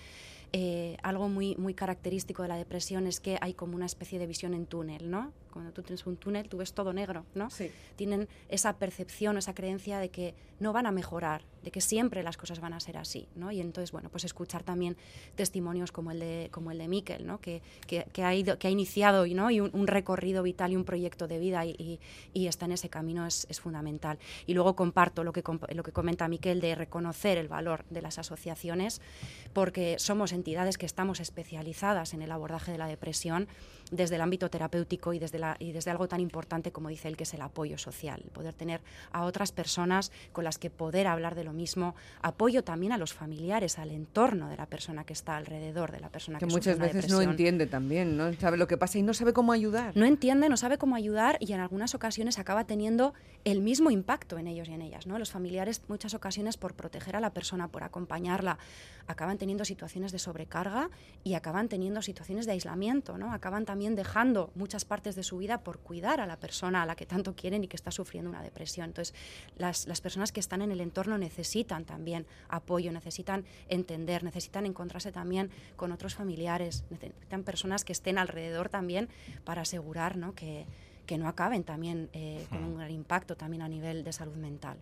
[0.53, 4.27] eh, algo muy, muy característico de la depresión es que hay como una especie de
[4.27, 5.33] visión en túnel, ¿no?
[5.53, 7.49] Cuando tú tienes un túnel, tú ves todo negro, ¿no?
[7.97, 12.37] Tienen esa percepción, esa creencia de que no van a mejorar, de que siempre las
[12.37, 13.51] cosas van a ser así, ¿no?
[13.51, 14.97] Y entonces, bueno, pues escuchar también
[15.35, 17.41] testimonios como el de, como el de Miquel, ¿no?
[17.41, 19.51] Que, que, ha, ido, que ha iniciado ¿no?
[19.51, 22.01] y un, recorrido vital y un proyecto de vida y,
[22.35, 24.19] y, está en ese camino es, es, fundamental.
[24.47, 25.43] Y luego comparto lo que,
[25.75, 29.01] lo que comenta Miquel de reconocer el valor de las asociaciones,
[29.53, 33.49] porque somos entidades que estamos especializadas en el abordaje de la depresión
[33.91, 37.17] desde el ámbito terapéutico y desde, la, y desde algo tan importante como dice él,
[37.17, 38.81] que es el apoyo social, poder tener
[39.13, 43.15] a otras personas con las que poder hablar de lo mismo, apoyo también a los
[43.15, 46.79] familiares, al entorno de la persona que está alrededor de la persona que, que muchas
[46.79, 49.97] veces no entiende también, no sabe lo que pasa y no sabe cómo ayudar.
[49.97, 54.39] No entiende, no sabe cómo ayudar y en algunas ocasiones acaba teniendo el mismo impacto
[54.39, 55.19] en ellos y en ellas, ¿no?
[55.19, 58.59] Los familiares muchas ocasiones por proteger a la persona, por acompañarla,
[59.07, 60.91] acaban teniendo situaciones de sobrecarga
[61.23, 63.33] y acaban teniendo situaciones de aislamiento, ¿no?
[63.33, 66.97] Acaban también dejando muchas partes de su vida por cuidar a la persona a la
[66.97, 68.87] que tanto quieren y que está sufriendo una depresión.
[68.87, 69.15] Entonces,
[69.57, 75.13] las, las personas que están en el entorno necesitan también apoyo, necesitan entender, necesitan encontrarse
[75.13, 79.09] también con otros familiares, necesitan personas que estén alrededor también
[79.45, 80.35] para asegurar ¿no?
[80.35, 80.67] que,
[81.07, 84.77] que no acaben también eh, con un gran impacto también a nivel de salud mental.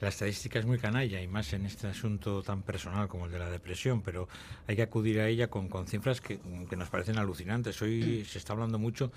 [0.00, 3.38] La estadística es muy canalla y más en este asunto tan personal como el de
[3.38, 4.28] la depresión, pero
[4.66, 7.80] hay que acudir a ella con, con cifras que, que, nos parecen alucinantes.
[7.82, 9.12] Hoy se está hablando mucho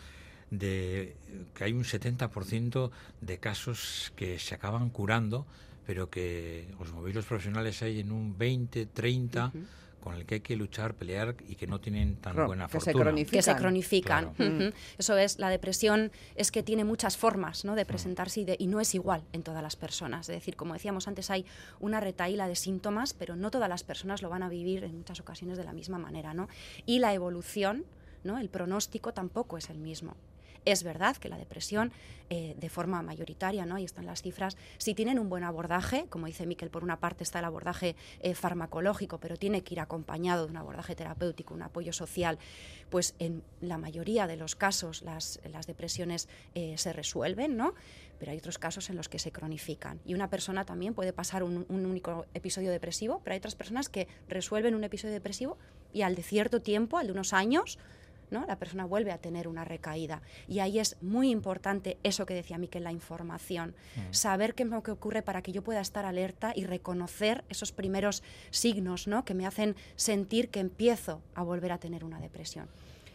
[0.51, 1.15] de
[1.55, 5.45] que hay un 70% de casos que se acaban curando,
[5.85, 9.51] pero que os movéis los profesionales hay en un 20, 30
[10.01, 12.91] con el que hay que luchar, pelear y que no tienen tan buena que se
[12.91, 13.05] fortuna.
[13.05, 13.37] cronifican.
[13.37, 14.33] que se cronifican.
[14.33, 14.73] Claro.
[14.97, 17.75] Eso es, la depresión es que tiene muchas formas ¿no?
[17.75, 20.27] de presentarse y, de- y no es igual en todas las personas.
[20.27, 21.45] Es decir, como decíamos antes, hay
[21.79, 25.19] una retaíla de síntomas, pero no todas las personas lo van a vivir en muchas
[25.19, 26.33] ocasiones de la misma manera.
[26.33, 26.49] ¿no?
[26.85, 27.85] Y la evolución,
[28.23, 28.37] ¿no?
[28.39, 30.15] el pronóstico tampoco es el mismo.
[30.63, 31.91] Es verdad que la depresión,
[32.29, 33.75] eh, de forma mayoritaria, ¿no?
[33.75, 37.23] ahí están las cifras, si tienen un buen abordaje, como dice Miquel, por una parte
[37.23, 41.63] está el abordaje eh, farmacológico, pero tiene que ir acompañado de un abordaje terapéutico, un
[41.63, 42.37] apoyo social,
[42.91, 47.73] pues en la mayoría de los casos las, las depresiones eh, se resuelven, ¿no?
[48.19, 49.99] pero hay otros casos en los que se cronifican.
[50.05, 53.89] Y una persona también puede pasar un, un único episodio depresivo, pero hay otras personas
[53.89, 55.57] que resuelven un episodio depresivo
[55.91, 57.79] y al de cierto tiempo, al de unos años,
[58.31, 58.45] ¿no?
[58.47, 60.21] la persona vuelve a tener una recaída.
[60.47, 63.75] Y ahí es muy importante eso que decía Miquel, la información.
[64.11, 67.71] Saber qué es lo que ocurre para que yo pueda estar alerta y reconocer esos
[67.71, 69.25] primeros signos ¿no?
[69.25, 72.67] que me hacen sentir que empiezo a volver a tener una depresión.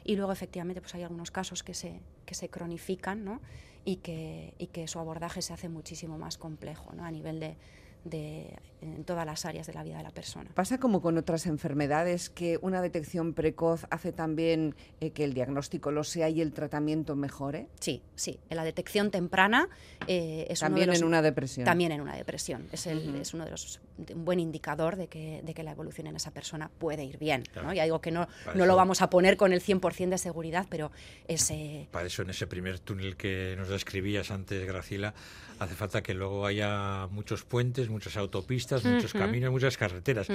[0.04, 3.40] Y luego, efectivamente, pues hay algunos casos que se, que se cronifican ¿no?
[3.84, 7.04] y, que, y que su abordaje se hace muchísimo más complejo ¿no?
[7.04, 7.56] a nivel de,
[8.04, 8.56] de,
[8.94, 10.50] en todas las áreas de la vida de la persona.
[10.54, 15.90] Pasa como con otras enfermedades que una detección precoz hace también eh, que el diagnóstico
[15.90, 17.68] lo sea y el tratamiento mejore.
[17.80, 18.38] Sí, sí.
[18.50, 19.68] En la detección temprana
[20.06, 21.64] eh, es uno de También los- en una depresión.
[21.64, 22.68] También en una depresión.
[22.72, 23.16] Es, el, Ujú.
[23.18, 26.16] es uno de los de un buen indicador de que, de que la evolución en
[26.16, 27.44] esa persona puede ir bien.
[27.50, 27.68] Claro.
[27.68, 27.72] ¿no?
[27.74, 30.18] Ya digo que no, Para no eso- lo vamos a poner con el 100% de
[30.18, 30.90] seguridad, pero
[31.28, 35.14] ese, Para eso, en ese primer túnel que nos describías antes, Graciela,
[35.58, 40.28] hace falta que luego haya muchos puentes, muchas autopistas, muchos caminos, muchas carreteras.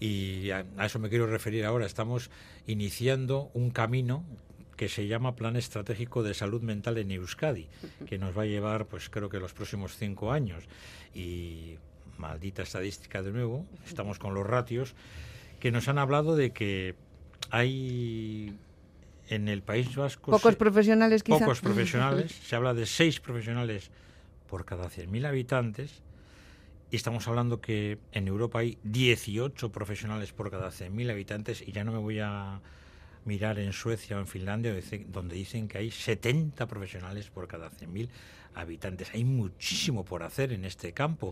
[0.00, 1.86] Y a, a eso me quiero referir ahora.
[1.86, 2.30] Estamos
[2.66, 4.24] iniciando un camino
[4.76, 7.66] que se llama Plan Estratégico de Salud Mental en Euskadi,
[8.06, 10.64] que nos va a llevar, pues creo que los próximos cinco años.
[11.14, 11.76] Y
[12.16, 14.94] maldita estadística de nuevo, estamos con los ratios,
[15.58, 16.94] que nos han hablado de que
[17.50, 18.54] hay
[19.28, 21.38] en el País Vasco Pocos se- profesionales quizá.
[21.40, 23.90] pocos profesionales, se habla de seis profesionales
[24.48, 26.02] por cada 100.000 habitantes,
[26.90, 31.84] y estamos hablando que en Europa hay 18 profesionales por cada 100.000 habitantes, y ya
[31.84, 32.60] no me voy a
[33.24, 34.74] mirar en Suecia o en Finlandia,
[35.08, 38.08] donde dicen que hay 70 profesionales por cada 100.000
[38.54, 39.10] habitantes.
[39.12, 41.30] Hay muchísimo por hacer en este campo.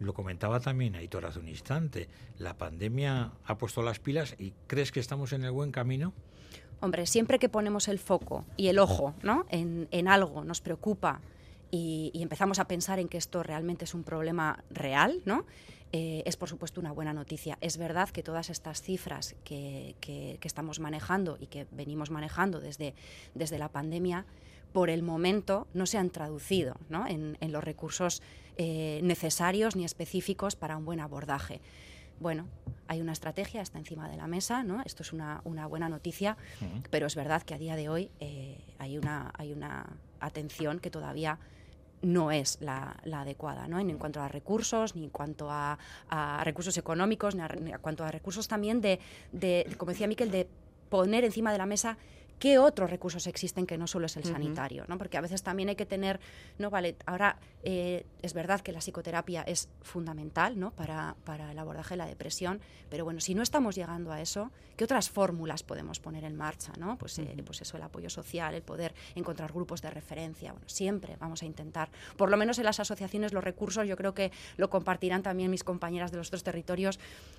[0.00, 2.08] Lo comentaba también Aitor hace un instante.
[2.38, 6.14] La pandemia ha puesto las pilas y ¿crees que estamos en el buen camino?
[6.80, 9.46] Hombre, siempre que ponemos el foco y el ojo ¿no?
[9.50, 11.20] en, en algo, nos preocupa
[11.74, 15.44] y, y empezamos a pensar en que esto realmente es un problema real, ¿no?
[15.92, 17.56] Eh, es por supuesto una buena noticia.
[17.60, 22.60] Es verdad que todas estas cifras que, que- que estamos manejando y que venimos manejando
[22.60, 22.94] desde,
[23.34, 24.24] desde la pandemia,
[24.72, 27.06] por el momento no se han traducido ¿no?
[27.06, 28.22] en, en los recursos
[28.56, 31.60] eh, necesarios ni específicos para un buen abordaje.
[32.20, 32.46] Bueno,
[32.88, 34.82] hay una estrategia, está encima de la mesa, ¿no?
[34.84, 36.36] Esto es una, una buena noticia,
[36.90, 39.86] pero es verdad que a día de hoy eh, hay, una, hay una
[40.20, 41.38] atención que todavía
[42.04, 43.82] no es la, la adecuada, ¿no?
[43.82, 48.04] Ni en cuanto a recursos, ni en cuanto a, a recursos económicos, ni en cuanto
[48.04, 49.00] a recursos también de,
[49.32, 50.48] de, como decía Miquel, de
[50.88, 51.98] poner encima de la mesa
[52.38, 54.98] qué otros recursos existen que no solo es el sanitario, ¿no?
[54.98, 56.20] Porque a veces también hay que tener,
[56.58, 60.70] no vale, ahora eh, es verdad que la psicoterapia es fundamental, ¿no?
[60.72, 64.50] Para, para el abordaje de la depresión, pero bueno, si no estamos llegando a eso,
[64.76, 66.98] ¿qué otras fórmulas podemos poner en marcha, ¿no?
[66.98, 71.16] Pues, eh, pues eso, el apoyo social, el poder encontrar grupos de referencia, bueno, siempre
[71.18, 74.68] vamos a intentar, por lo menos en las asociaciones los recursos, yo creo que lo
[74.68, 76.98] compartirán también mis compañeras de los otros territorios,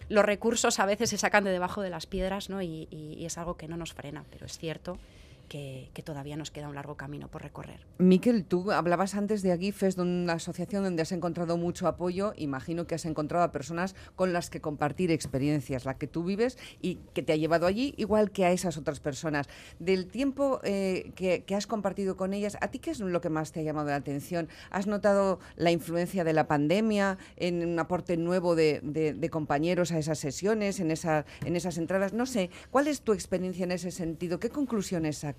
[0.09, 2.61] los recursos a veces se sacan de debajo de las piedras, ¿no?
[2.61, 4.99] Y, y- y es algo que no nos frena, pero es cierto esto
[5.47, 7.79] que, que todavía nos queda un largo camino por recorrer.
[7.97, 12.33] Miquel, tú hablabas antes de Agifes, de una asociación donde has encontrado mucho apoyo.
[12.37, 16.57] Imagino que has encontrado a personas con las que compartir experiencias, la que tú vives
[16.81, 19.47] y que te ha llevado allí, igual que a esas otras personas.
[19.79, 23.29] Del tiempo eh, que, que has compartido con ellas, ¿a ti qué es lo que
[23.29, 24.49] más te ha llamado la atención?
[24.71, 29.91] ¿Has notado la influencia de la pandemia en un aporte nuevo de, de- de compañeros
[29.91, 32.13] a esas sesiones, en, esa, en esas entradas?
[32.13, 34.39] No sé, ¿cuál es tu experiencia en ese sentido?
[34.39, 35.34] ¿Qué conclusiones sacas?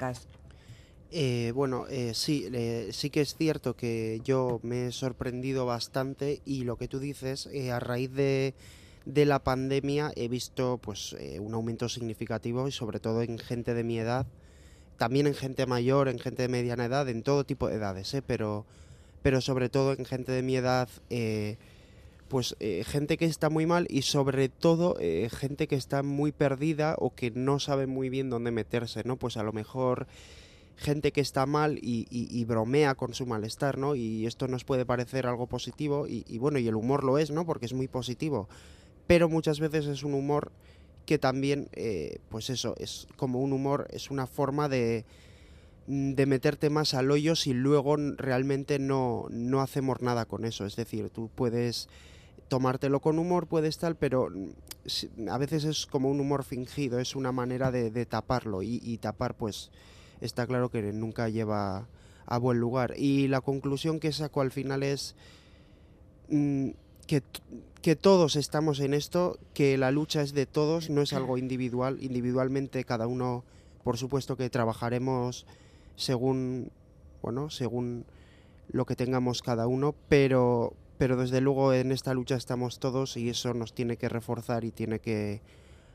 [1.12, 6.40] Eh, bueno, eh, sí, eh, sí que es cierto que yo me he sorprendido bastante
[6.44, 8.54] y lo que tú dices, a raíz de,
[9.04, 13.84] de la pandemia he visto pues un aumento significativo y sobre todo en gente de
[13.84, 14.26] mi edad,
[14.98, 18.66] también en gente mayor, en gente de mediana edad, en todo tipo de edades, pero,
[19.22, 20.88] pero sobre todo en gente de mi edad,
[22.28, 26.32] pues eh, gente que está muy mal y sobre todo eh, gente que está muy
[26.32, 29.16] perdida o que no sabe muy bien dónde meterse, ¿no?
[29.16, 30.06] Pues a lo mejor
[30.76, 33.94] gente que está mal y, bromea con su malestar, ¿no?
[33.94, 37.30] Y esto nos puede parecer algo positivo y, y bueno, y el humor lo es,
[37.30, 37.46] ¿no?
[37.46, 38.48] Porque es muy positivo,
[39.06, 40.52] pero muchas veces es un humor
[41.06, 45.04] que también, eh, pues eso, es como un humor, es una forma de,
[45.86, 50.66] de meterte más al hoyo si luego realmente no, no hacemos nada con eso.
[50.66, 51.88] Es decir, tú puedes
[52.48, 57.16] tomártelo con humor, puedes tal, pero mm, a veces es como un humor fingido, es
[57.16, 59.70] una manera de, taparlo y, tapar pues
[60.20, 61.88] está claro que nunca lleva
[62.26, 62.94] a buen lugar.
[62.96, 65.14] Y la conclusión que saco al final es
[66.28, 66.70] mm,
[67.06, 67.22] que,
[67.82, 71.98] que todos estamos en esto, que la lucha es de todos, no es algo individual,
[72.00, 73.44] individualmente cada uno,
[73.84, 75.46] por supuesto que trabajaremos
[75.96, 76.70] según,
[77.22, 78.04] bueno, según
[78.68, 83.28] lo que tengamos cada uno, pero, pero desde luego en esta lucha estamos todos y
[83.28, 85.40] eso nos tiene que reforzar y tiene que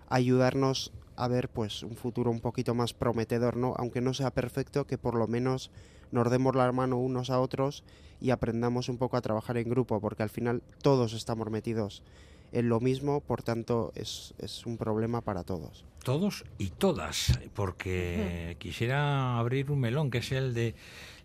[0.09, 3.73] ayudarnos a ver pues un futuro un poquito más prometedor, ¿no?
[3.77, 5.71] Aunque no sea perfecto, que por lo menos
[6.11, 7.83] nos demos la mano unos a otros
[8.19, 12.03] y aprendamos un poco a trabajar en grupo, porque al final todos estamos metidos
[12.51, 15.85] en lo mismo, por tanto es, es un problema para todos.
[16.03, 20.75] Todos y todas, porque quisiera abrir un melón, que es el de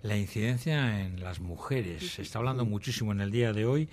[0.02, 2.12] la incidencia en las mujeres.
[2.12, 3.88] Se está hablando muchísimo en el día de hoy.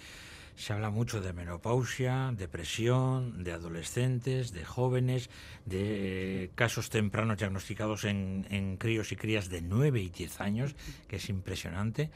[0.55, 5.29] Se habla mucho de menopausia, depresión, de adolescentes, de jóvenes,
[5.65, 10.75] de casos tempranos diagnosticados en, críos y crías de 9 y 10 años,
[11.07, 12.11] que es impresionante.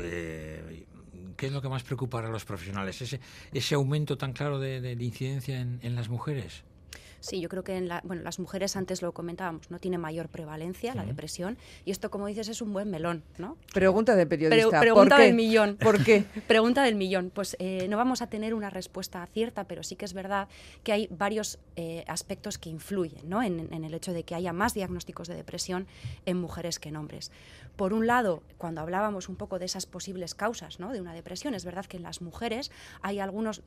[0.00, 0.84] Eh,
[1.36, 3.00] ¿Qué es lo que más preocupa a los profesionales?
[3.00, 3.20] ¿Ese,
[3.52, 6.64] ese aumento tan claro de, de incidencia en las mujeres?
[7.20, 10.28] Sí, yo creo que en la, bueno, las mujeres, antes lo comentábamos, no tiene mayor
[10.28, 13.56] prevalencia la depresión y esto, como dices, es un buen melón, ¿no?
[13.72, 14.80] Pregunta de periodista.
[14.80, 15.76] pregunta del millón.
[15.76, 16.24] ¿Por qué?
[16.48, 17.30] pregunta del millón.
[17.34, 20.48] Pues eh, no vamos a tener una respuesta cierta, pero sí que es verdad
[20.82, 23.42] que hay varios eh, aspectos que influyen ¿no?
[23.42, 25.86] en, en el hecho de que haya más diagnósticos de depresión
[26.26, 27.30] en mujeres que en hombres.
[27.76, 30.92] Por un lado, cuando hablábamos un poco de esas posibles causas ¿no?
[30.92, 32.70] de una depresión, es verdad que en las mujeres
[33.02, 33.62] hay algunos,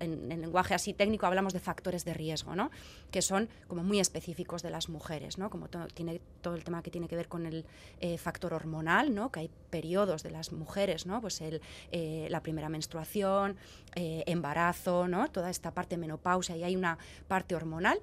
[0.00, 2.70] en, en lenguaje así técnico hablamos de factores de riesgo, ¿no?
[3.10, 5.50] Que son como muy específicos de las mujeres, ¿no?
[5.50, 7.64] como tiene todo el tema que tiene que ver con el
[8.00, 9.30] eh, factor hormonal, ¿no?
[9.30, 11.20] que hay periodos de las mujeres, ¿no?
[11.20, 11.60] pues el,
[11.92, 13.56] eh, la primera menstruación,
[13.94, 15.30] eh, embarazo, ¿no?
[15.30, 18.00] toda esta parte menopausia y hay una parte hormonal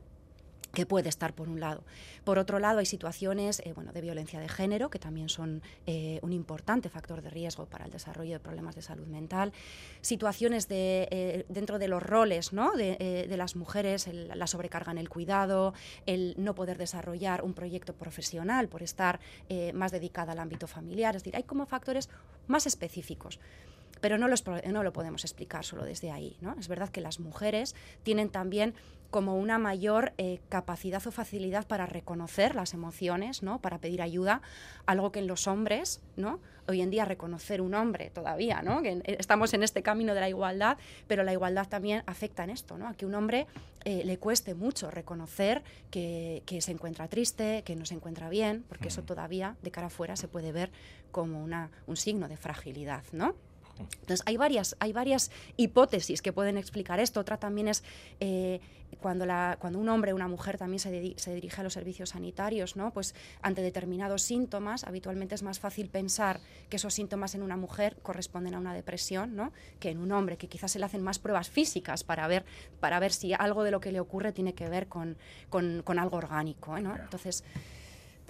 [0.73, 1.83] que puede estar por un lado.
[2.23, 6.19] Por otro lado, hay situaciones eh, bueno, de violencia de género, que también son eh,
[6.21, 9.53] un importante factor de riesgo para el desarrollo de problemas de salud mental.
[10.01, 12.71] Situaciones de, eh, dentro de los roles ¿no?
[12.73, 15.73] de, las mujeres, la sobrecarga en el cuidado,
[16.05, 19.19] el no poder desarrollar un proyecto profesional por estar
[19.73, 21.15] más dedicada al ámbito familiar.
[21.15, 22.09] Es decir, hay como factores
[22.47, 23.39] más específicos
[24.01, 26.35] pero no, los, no lo podemos explicar solo desde ahí.
[26.41, 26.55] ¿no?
[26.59, 28.73] Es verdad que las mujeres tienen también
[29.11, 33.59] como una mayor eh, capacidad o facilidad para reconocer las emociones, ¿no?
[33.59, 34.41] para pedir ayuda,
[34.85, 36.39] algo que en los hombres, ¿no?
[36.67, 38.81] hoy en día reconocer un hombre todavía, ¿no?
[38.81, 42.77] que estamos en este camino de la igualdad, pero la igualdad también afecta en esto,
[42.77, 42.87] ¿no?
[42.87, 43.47] a que un hombre
[43.83, 48.63] eh, le cueste mucho reconocer que, que, se encuentra triste, que no se encuentra bien,
[48.69, 49.05] porque eso mm.
[49.05, 50.71] todavía de cara afuera se puede ver
[51.11, 53.03] como una, un signo de fragilidad.
[53.11, 53.35] ¿no?
[54.01, 57.19] Entonces, hay varias, hay varias hipótesis que pueden explicar esto.
[57.19, 57.83] Otra también es
[58.19, 58.59] eh,
[58.99, 62.09] cuando, la, cuando un hombre o una mujer también se, se, dirige a los servicios
[62.09, 62.91] sanitarios, ¿no?
[62.91, 66.39] pues ante determinados síntomas, habitualmente es más fácil pensar
[66.69, 69.51] que esos síntomas en una mujer corresponden a una depresión ¿no?
[69.79, 72.45] que en un hombre, que quizás se le hacen más pruebas físicas para ver,
[72.79, 75.17] para ver si algo de lo que le ocurre tiene que ver con,
[75.49, 76.79] con, con algo orgánico.
[76.79, 76.95] ¿no?
[76.95, 77.43] Entonces,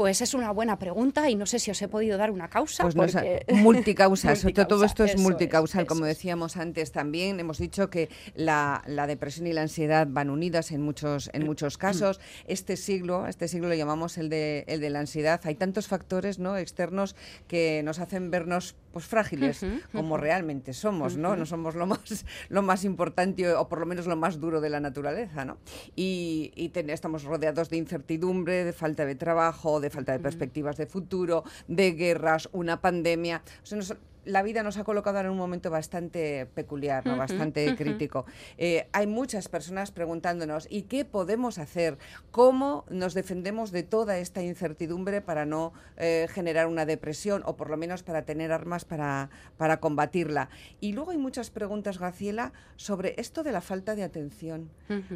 [0.02, 2.82] pues es una buena pregunta y no sé si os he podido dar una causa.
[2.82, 3.46] Pues porque...
[3.54, 7.40] multicausas, todo esto es multicausal, como decíamos antes también.
[7.40, 12.20] Hemos dicho que la, depresión y la ansiedad van unidas en muchos, en muchos casos.
[12.48, 15.40] Este siglo, este siglo lo llamamos el de, el de la ansiedad.
[15.44, 16.58] Hay tantos factores ¿no?
[16.58, 17.16] externos
[17.48, 21.36] que nos hacen vernos pues frágiles, como realmente somos, ¿no?
[21.36, 24.70] No somos lo más, lo más importante o por lo menos lo más duro de
[24.70, 25.60] la naturaleza, ¿no?
[25.96, 30.88] Y, y estamos rodeados de incertidumbre, de falta de trabajo, de falta de perspectivas de
[30.88, 33.42] futuro, de guerras, una pandemia.
[33.64, 37.18] O sea, la vida nos ha colocado en un momento bastante peculiar, ¿no?
[37.18, 38.26] bastante crítico.
[38.58, 41.98] Eh, hay muchas personas preguntándonos, ¿y qué podemos hacer?
[42.32, 47.70] ¿Cómo nos defendemos de toda esta incertidumbre para no eh, generar una depresión o por
[47.70, 50.50] lo menos para tener armas para, para combatirla?
[50.80, 54.70] Y luego hay muchas preguntas, Graciela, sobre esto de la falta de atención.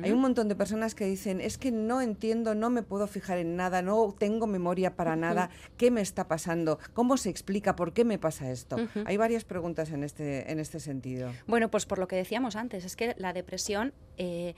[0.04, 3.40] Hay un montón de personas que dicen, es que no entiendo, no me puedo fijar
[3.40, 6.80] en nada, no tengo memoria para nada, ¿qué me está pasando?
[6.94, 8.78] ¿Cómo se explica por qué me pasa esto?
[9.06, 11.32] Hay varias preguntas en este, en este sentido.
[11.48, 13.94] Bueno, pues por lo que decíamos antes, es que la depresión...
[14.18, 14.54] Eh,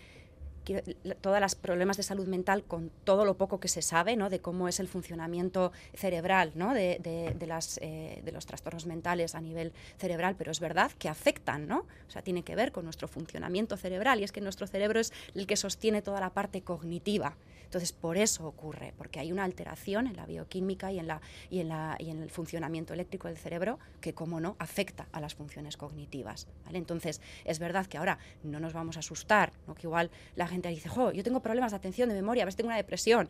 [1.21, 4.29] todos los problemas de salud mental con todo lo poco que se sabe ¿no?
[4.29, 6.73] de cómo es el funcionamiento cerebral ¿no?
[6.73, 6.99] de,
[7.37, 11.67] de, las, eh, de los trastornos mentales a nivel cerebral, pero es verdad que afectan,
[11.67, 11.79] ¿no?
[12.07, 15.13] o sea, tiene que ver con nuestro funcionamiento cerebral y es que nuestro cerebro es
[15.35, 17.37] el que sostiene toda la parte cognitiva.
[17.67, 21.59] Entonces, por eso ocurre, porque hay una alteración en la bioquímica y en, la, y
[21.59, 25.35] en, la, y en el funcionamiento eléctrico del cerebro que, como no, afecta a las
[25.35, 26.47] funciones cognitivas.
[26.65, 26.77] ¿vale?
[26.77, 29.75] Entonces, es verdad que ahora no nos vamos a asustar, ¿no?
[29.75, 32.55] que igual la gente dice, jo, yo tengo problemas de atención, de memoria, a veces
[32.55, 33.27] tengo una depresión.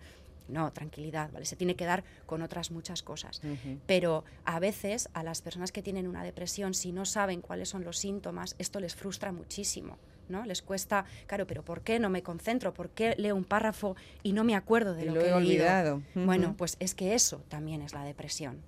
[0.47, 1.45] No, tranquilidad, ¿vale?
[1.45, 3.41] Se tiene que dar con otras muchas cosas.
[3.85, 7.83] Pero a veces a las personas que tienen una depresión, si no saben cuáles son
[7.83, 9.97] los síntomas, esto les frustra muchísimo.
[10.29, 10.45] ¿No?
[10.45, 12.73] Les cuesta, claro, pero ¿por qué no me concentro?
[12.73, 16.01] ¿Por qué leo un párrafo y no me acuerdo de lo, que he olvidado?
[16.15, 18.61] Bueno, pues es que eso también es la depresión.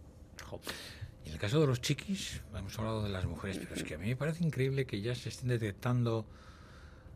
[1.25, 3.97] En el caso de los chiquis, hemos hablado de las mujeres, pero es que a
[3.97, 6.25] mí me parece increíble que ya se estén detectando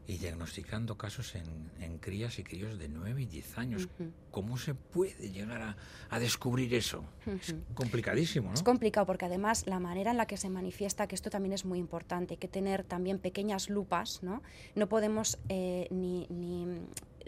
[0.07, 3.87] y diagnosticando casos en, crías y críos de 9 y 10 años.
[4.31, 5.75] ¿Cómo se puede llegar
[6.09, 7.05] a, descubrir eso?
[7.25, 8.53] Es complicadísimo, ¿no?
[8.53, 11.65] Es complicado porque además la manera en la que se manifiesta, que esto también es
[11.65, 14.41] muy importante, hay que tener también pequeñas lupas, ¿no?
[14.75, 16.65] No podemos eh, ni, ni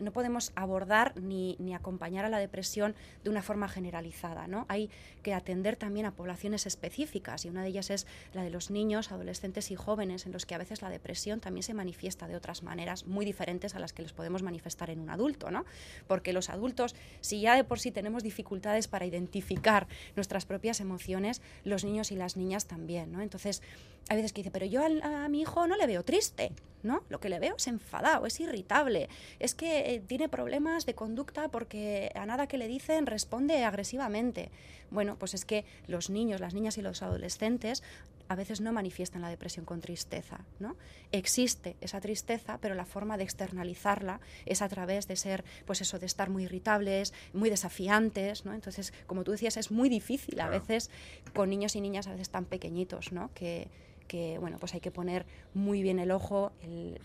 [0.01, 4.47] no podemos abordar ni, ni, acompañar a la depresión de una forma generalizada.
[4.47, 4.65] ¿no?
[4.69, 4.89] Hay
[5.23, 9.11] que atender también a poblaciones específicas y una de ellas es la de los niños,
[9.11, 12.63] adolescentes y jóvenes, en los que a veces la depresión también se manifiesta de otras
[12.63, 15.51] maneras muy diferentes a las que les podemos manifestar en un adulto.
[15.51, 15.65] ¿no?
[16.07, 21.41] Porque los adultos, si ya de por sí tenemos dificultades para identificar nuestras propias emociones,
[21.63, 23.11] los niños y las niñas también.
[23.11, 23.21] ¿no?
[23.21, 23.61] Entonces,
[24.09, 26.51] hay veces que dice, pero yo a, a mi hijo no le veo triste.
[26.85, 27.03] ¿no?
[27.09, 31.49] Lo que le veo es enfadado, es irritable, es que eh, tiene problemas de conducta
[31.49, 34.51] porque a nada que le dicen responde agresivamente.
[34.91, 37.83] Bueno, pues es que los niños, las niñas y los adolescentes
[38.27, 40.75] a veces no manifiestan la depresión con tristeza, ¿no?
[41.11, 45.99] Existe esa tristeza, pero la forma de externalizarla es a través de ser, pues eso,
[45.99, 48.53] de estar muy irritables, muy desafiantes, ¿no?
[48.53, 50.89] Entonces, como tú decías, es muy difícil a veces
[51.33, 53.29] con niños y niñas a veces tan pequeñitos, ¿no?
[53.35, 53.67] Que,
[54.07, 56.99] que bueno, pues hay que poner muy bien el ojo, el,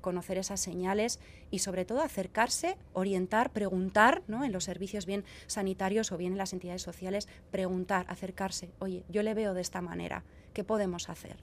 [0.00, 1.20] conocer esas señales
[1.50, 4.44] y sobre todo acercarse, orientar, preguntar, ¿no?
[4.44, 9.22] En los servicios bien sanitarios o bien en las entidades sociales, preguntar, acercarse, oye, yo
[9.22, 10.24] le veo de esta manera.
[10.52, 11.36] ¿Qué podemos hacer?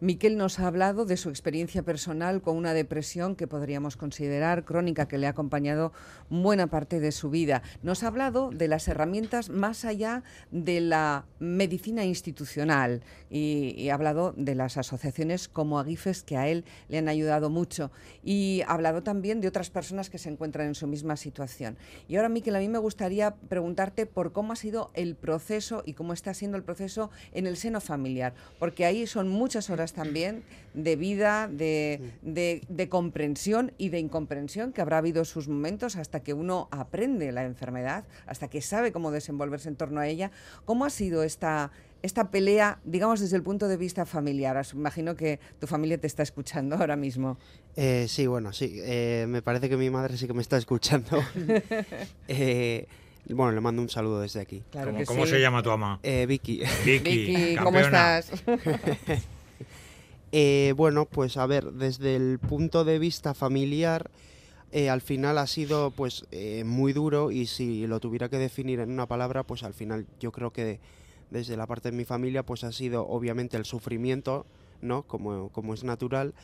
[0.00, 5.06] Miquel nos ha hablado de su experiencia personal con una depresión que podríamos considerar crónica,
[5.08, 5.92] que le ha acompañado
[6.30, 7.62] buena parte de su vida.
[7.82, 14.32] Nos ha hablado de las herramientas más allá de la medicina institucional y, ha hablado
[14.38, 17.90] de las asociaciones como Agifes que a él le han ayudado mucho.
[18.22, 21.76] Y ha hablado también de otras personas que se encuentran en su misma situación.
[22.08, 25.92] Y ahora, Miquel, a mí me gustaría preguntarte por cómo ha sido el proceso y
[25.92, 28.13] cómo está siendo el proceso en el seno familiar
[28.58, 30.42] porque ahí son muchas horas también
[30.74, 36.68] de vida, de, comprensión y de incomprensión, que habrá habido sus momentos hasta que uno
[36.70, 40.30] aprende la enfermedad, hasta que sabe cómo desenvolverse en torno a ella.
[40.64, 41.70] ¿Cómo ha sido esta,
[42.02, 44.64] esta pelea, digamos, desde el punto de vista familiar?
[44.74, 47.38] Imagino que tu familia te está escuchando ahora mismo.
[47.76, 48.80] Eh, sí, bueno, sí.
[48.82, 51.22] Eh, me parece que mi madre sí que me está escuchando.
[52.28, 52.86] eh,
[53.30, 54.62] bueno, le mando un saludo desde aquí.
[55.06, 55.98] ¿Cómo, se llama tu ama?
[56.02, 56.62] Eh, Vicky.
[56.84, 58.30] Vicky, ¿cómo estás?
[60.36, 64.10] Eh, bueno, pues a ver, desde el punto de vista familiar,
[64.72, 66.24] eh, al final ha sido pues
[66.64, 70.32] muy duro y si lo tuviera que definir en una palabra, pues al final yo
[70.32, 70.80] creo que
[71.30, 74.44] desde la parte de mi familia pues ha sido obviamente el sufrimiento,
[74.82, 75.04] ¿no?
[75.04, 76.34] Como, como es natural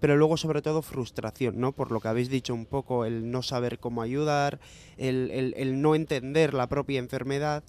[0.00, 1.72] pero luego sobre todo frustración, ¿no?
[1.72, 4.58] Por lo que habéis dicho un poco, el no saber cómo ayudar,
[4.96, 7.62] el, no entender la propia enfermedad.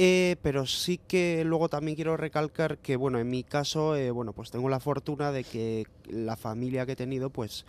[0.00, 4.32] Eh, pero sí que luego también quiero recalcar que, bueno, en mi caso, eh, bueno,
[4.32, 7.66] pues tengo la fortuna de que la familia que he tenido, pues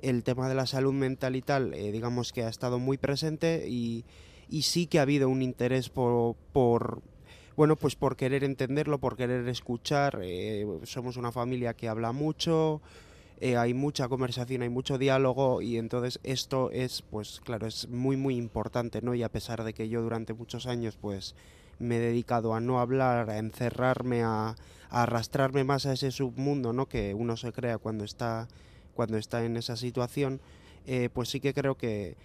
[0.00, 3.66] el tema de la salud mental y tal, eh, digamos que ha estado muy presente
[3.68, 4.04] y,
[4.48, 7.02] y, sí que ha habido un interés por, por
[7.56, 10.20] bueno, pues por querer entenderlo, por querer escuchar.
[10.84, 12.82] somos una familia que habla mucho,
[13.40, 18.16] eh, hay mucha conversación, hay mucho diálogo y entonces esto es, pues claro, es muy
[18.16, 19.14] muy importante, ¿no?
[19.14, 21.34] Y a pesar de que yo durante muchos años, pues
[21.78, 24.54] me he dedicado a no hablar, a encerrarme, a,
[24.90, 26.86] arrastrarme más a ese submundo, ¿no?
[26.86, 28.48] Que uno se crea cuando está
[28.94, 30.40] cuando está en esa situación,
[30.86, 32.16] eh, pues sí que creo que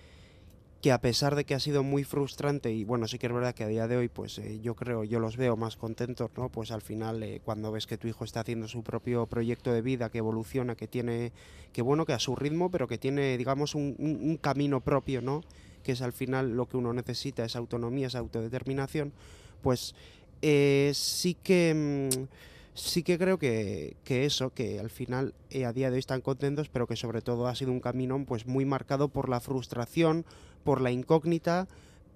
[0.81, 3.53] que a pesar de que ha sido muy frustrante y bueno, sí que es verdad
[3.53, 6.49] que a día de hoy pues eh, yo creo, yo los veo más contentos, ¿no?
[6.49, 9.81] Pues al final eh, cuando ves que tu hijo está haciendo su propio proyecto de
[9.81, 11.33] vida, que evoluciona, que tiene,
[11.73, 15.41] que bueno, que a su ritmo, pero que tiene digamos un, camino propio, ¿no?
[15.83, 19.11] Que es al final lo que uno necesita, esa autonomía, esa autodeterminación,
[19.61, 19.95] pues
[20.41, 22.09] eh, sí que...
[22.09, 22.27] Mm,
[22.79, 26.21] sí que creo que, que eso, que al final eh, a día de hoy están
[26.21, 30.25] contentos, pero que sobre todo ha sido un camino pues muy marcado por la frustración,
[30.63, 31.67] por la incógnita,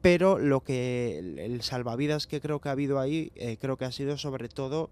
[0.02, 3.92] pero lo que el, salvavidas que creo que ha habido ahí, eh, creo que ha
[3.92, 4.90] sido sobre todo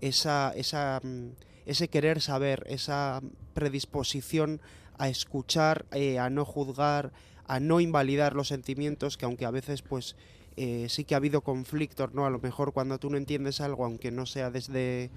[0.00, 1.28] esa, esa, mm,
[1.66, 3.20] ese querer saber, esa
[3.52, 4.60] predisposición
[4.98, 7.12] a escuchar, eh, a no juzgar,
[7.46, 10.16] a no invalidar los sentimientos, que aunque a veces pues
[10.56, 12.26] eh, sí que ha habido conflictos, ¿no?
[12.26, 15.10] A lo mejor cuando tú no entiendes algo, aunque no sea desde,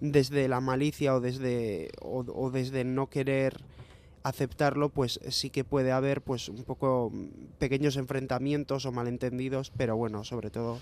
[0.00, 3.56] desde la malicia o desde, o, o desde no querer
[4.28, 9.96] aceptarlo, pues sí que puede haber pues un poco mm, pequeños enfrentamientos o malentendidos, pero
[9.96, 10.78] bueno, sobre todo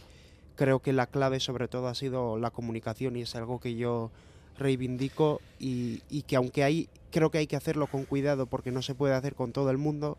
[0.56, 4.10] creo que la clave sobre todo ha sido la comunicación y es algo que yo
[4.56, 8.82] reivindico y, y que aunque hay creo que hay que hacerlo con cuidado porque no
[8.82, 10.18] se puede hacer con todo el mundo,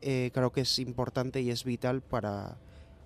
[0.00, 2.56] eh, creo que es importante y es vital para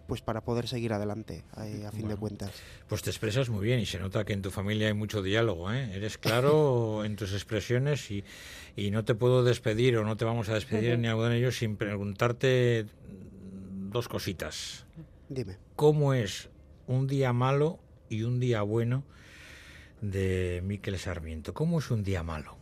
[0.09, 2.09] pues para poder seguir adelante eh, a fin Bueno.
[2.09, 2.51] de cuentas.
[2.89, 5.71] Pues te expresas muy bien y se nota que en tu familia hay mucho diálogo,
[5.73, 5.95] ¿eh?
[5.95, 8.25] Eres claro en tus expresiones y,
[8.75, 11.53] y no te puedo despedir o no te vamos a despedir ni algo de ello
[11.53, 12.87] sin preguntarte
[13.91, 14.87] dos cositas.
[15.29, 15.59] Dime.
[15.77, 16.49] ¿Cómo es
[16.87, 17.79] un día malo
[18.09, 19.05] y un día bueno
[20.01, 21.53] de Miquel Sarmiento?
[21.55, 22.58] ¿Cómo es un día malo?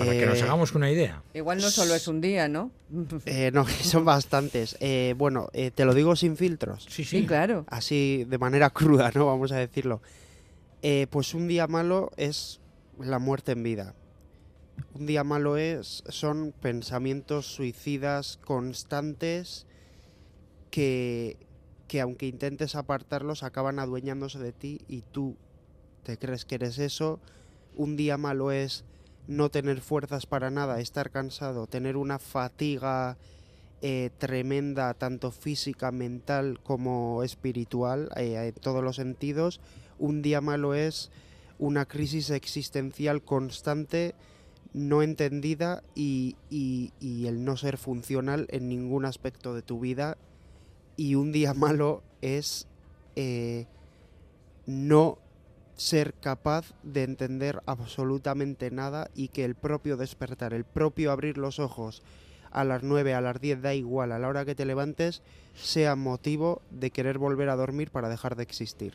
[0.00, 1.22] Para que nos Eh, hagamos una idea.
[1.32, 2.70] Igual no solo es un día, ¿no?
[3.24, 4.76] eh, no, son bastantes.
[4.80, 6.84] Eh, bueno, eh, te lo digo sin filtros.
[6.90, 7.26] Sí, Sí, sí.
[7.26, 7.64] claro.
[7.68, 9.26] así de manera cruda, ¿no?
[9.26, 10.02] Vamos a decirlo.
[10.82, 12.60] Eh, pues un día malo es
[12.98, 13.94] la muerte en vida.
[14.94, 19.66] Un día malo es son pensamientos suicidas constantes
[20.70, 21.36] que,
[21.88, 25.36] que aunque intentes apartarlos acaban adueñándose de ti y tú
[26.02, 27.20] te crees que eres eso.
[27.76, 28.84] Un día malo es
[29.28, 33.16] no tener fuerzas para nada, estar cansado, tener una fatiga
[33.80, 39.60] eh, tremenda, tanto física, mental como espiritual, eh, en todos los sentidos.
[39.98, 41.10] Un día malo es
[41.58, 44.14] una crisis existencial constante,
[44.72, 46.92] no entendida y, y-
[47.26, 50.16] el no ser funcional en ningún aspecto de tu vida.
[50.96, 52.66] Y un día malo es
[53.16, 53.66] eh,
[54.66, 55.18] no
[55.76, 61.58] ser capaz de entender absolutamente nada y que el propio despertar, el propio abrir los
[61.58, 62.02] ojos
[62.50, 65.22] a las 9, a las 10, da igual, a la hora que te levantes,
[65.54, 68.94] sea motivo de querer volver a dormir para dejar de existir.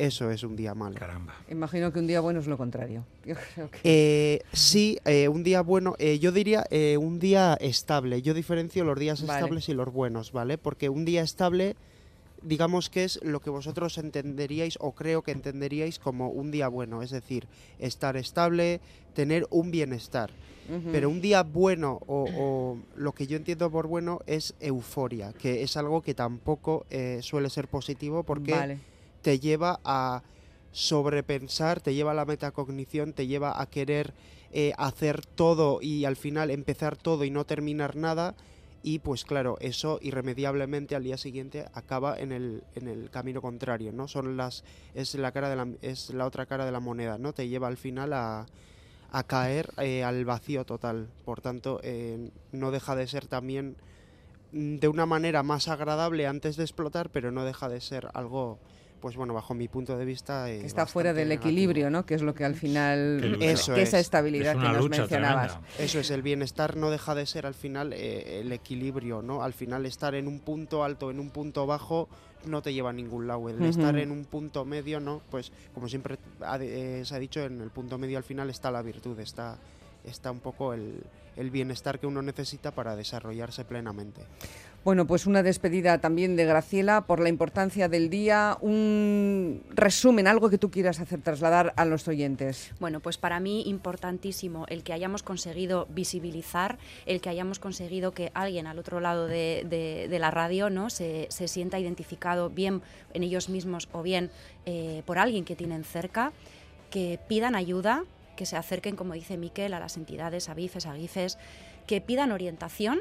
[0.00, 0.94] Eso es un día malo.
[0.98, 1.34] Caramba.
[1.50, 3.04] Imagino que un día bueno es lo contrario.
[3.26, 3.80] Yo creo que...
[3.84, 8.22] Eh, sí, eh, un día bueno, eh, yo diría eh, un día estable.
[8.22, 9.40] Yo diferencio los días Vale.
[9.40, 10.56] estables y los buenos, ¿vale?
[10.56, 11.76] Porque un día estable,
[12.42, 17.02] digamos que es lo que vosotros entenderíais o creo que entenderíais como un día bueno,
[17.02, 17.46] es decir,
[17.78, 18.80] estar estable,
[19.14, 20.30] tener un bienestar.
[20.92, 25.64] Pero un día bueno o, o lo que yo entiendo por bueno es euforia, que
[25.64, 28.78] es algo que tampoco eh, suele ser positivo porque Vale.
[29.20, 30.22] te lleva a
[30.70, 34.14] sobrepensar, te lleva a la metacognición, te lleva a querer
[34.52, 38.36] eh, hacer todo y al final empezar todo y no terminar nada.
[38.82, 43.92] Y pues claro, eso irremediablemente al día siguiente acaba en el, en el camino contrario,
[43.92, 44.08] ¿no?
[44.08, 44.64] Son las,
[44.94, 47.34] es la cara de la, es la otra cara de la moneda, ¿no?
[47.34, 48.46] Te lleva al final a,
[49.12, 51.08] a caer eh, al vacío total.
[51.24, 53.76] Por tanto, eh, no deja de ser también
[54.52, 58.58] mm, de una manera más agradable antes de explotar, pero no deja de ser algo,
[59.00, 60.50] pues bueno, bajo mi punto de vista.
[60.50, 61.48] eh, Que está fuera del negativo.
[61.50, 62.04] equilibrio, ¿no?
[62.06, 63.38] Que es lo que al final...
[63.40, 64.06] Eso que esa es.
[64.06, 65.52] estabilidad Es que nos mencionabas.
[65.52, 65.72] tremenda.
[65.78, 69.42] Eso es, el bienestar no deja de ser al final eh, el equilibrio, ¿no?
[69.42, 72.08] Al final estar en un punto alto, en un punto bajo,
[72.44, 73.48] no te lleva a ningún lado.
[73.48, 75.20] El estar en un punto medio, ¿no?
[75.30, 78.48] Pues como siempre ha de- eh, se ha dicho, en el punto medio al final
[78.50, 79.58] está la virtud, está,
[80.04, 81.02] está un poco el,
[81.36, 84.22] el bienestar que uno necesita para desarrollarse plenamente.
[84.82, 88.56] Bueno, pues una despedida también de Graciela por la importancia del día.
[88.62, 92.72] Un resumen, algo que tú quieras hacer trasladar a los oyentes.
[92.80, 98.32] Bueno, pues para mí importantísimo el que hayamos conseguido visibilizar, el que hayamos conseguido que
[98.32, 100.88] alguien al otro lado de, la radio ¿no?
[100.88, 102.80] se, se sienta identificado bien
[103.12, 104.30] en ellos mismos o bien
[104.64, 106.32] eh, por alguien que tienen cerca,
[106.90, 108.04] que pidan ayuda,
[108.34, 111.36] que se acerquen, como dice Miquel, a las entidades, a BIFES, a GIFES,
[111.86, 113.00] que pidan orientación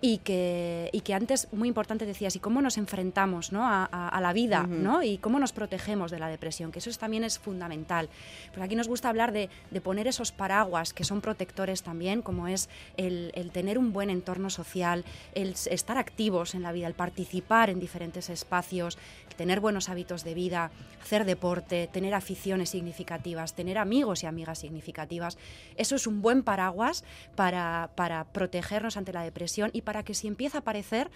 [0.00, 3.66] y que, y que antes, muy importante, decías, ¿y cómo nos enfrentamos ¿no?
[3.66, 4.62] a, a- a la vida.
[4.64, 5.02] ¿no?
[5.02, 6.70] y cómo nos protegemos de la depresión?
[6.70, 8.08] Que eso es- también es fundamental.
[8.52, 12.46] Pues aquí nos gusta hablar de, de poner esos paraguas que son protectores también, como
[12.46, 16.94] es el, el tener un buen entorno social, el estar activos en la vida, el
[16.94, 18.98] participar en diferentes espacios,
[19.36, 20.70] tener buenos hábitos de vida,
[21.02, 25.38] hacer deporte, tener aficiones significativas, tener amigos y amigas significativas.
[25.76, 27.04] Eso es un buen paraguas
[27.36, 31.10] para, para protegernos ante la depresión y para que si empieza a aparecer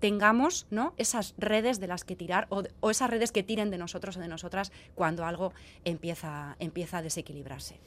[0.00, 0.94] tengamos ¿no?
[0.96, 4.26] esas redes de las que tirar o, esas redes que tiren de nosotros o de
[4.26, 5.52] nosotras cuando algo
[5.84, 7.78] empieza, empieza a desequilibrarse.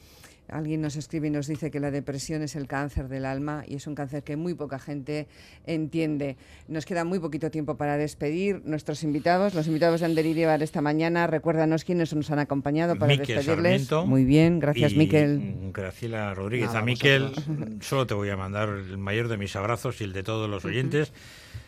[0.52, 3.76] Alguien nos escribe y nos dice que la depresión es el cáncer del alma y
[3.76, 5.28] es un cáncer que muy poca gente
[5.66, 6.36] entiende.
[6.68, 10.26] Nos queda muy poquito tiempo para despedir nuestros invitados, los invitados de Ander
[10.62, 11.26] esta mañana.
[11.26, 13.86] Recuérdanos quiénes nos han acompañado para Miquel despedirles.
[13.86, 15.70] Sarmiento muy bien, gracias y Miquel.
[15.72, 16.68] Graciela Rodríguez.
[16.68, 17.68] Nada, a Miquel vosotros.
[17.80, 20.64] solo te voy a mandar el mayor de mis abrazos y el de todos los
[20.64, 21.12] oyentes.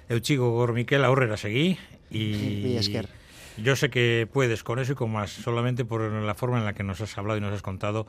[0.08, 1.78] Eutxigo Gor Miquel, aurrera seguí
[2.10, 3.08] y esker.
[3.57, 6.72] Yo sé que puedes con eso y con más, solamente por la forma en la
[6.72, 8.07] que nos has hablado y nos has contado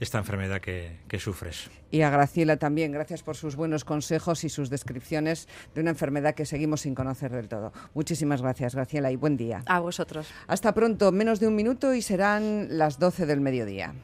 [0.00, 1.70] esta enfermedad que, que sufres.
[1.90, 6.34] Y a Graciela también, gracias por sus buenos consejos y sus descripciones de una enfermedad
[6.34, 7.72] que seguimos sin conocer del todo.
[7.94, 9.62] Muchísimas gracias, Graciela, y buen día.
[9.66, 10.28] A vosotros.
[10.46, 13.94] Hasta pronto, menos de un minuto y serán las 12 del mediodía.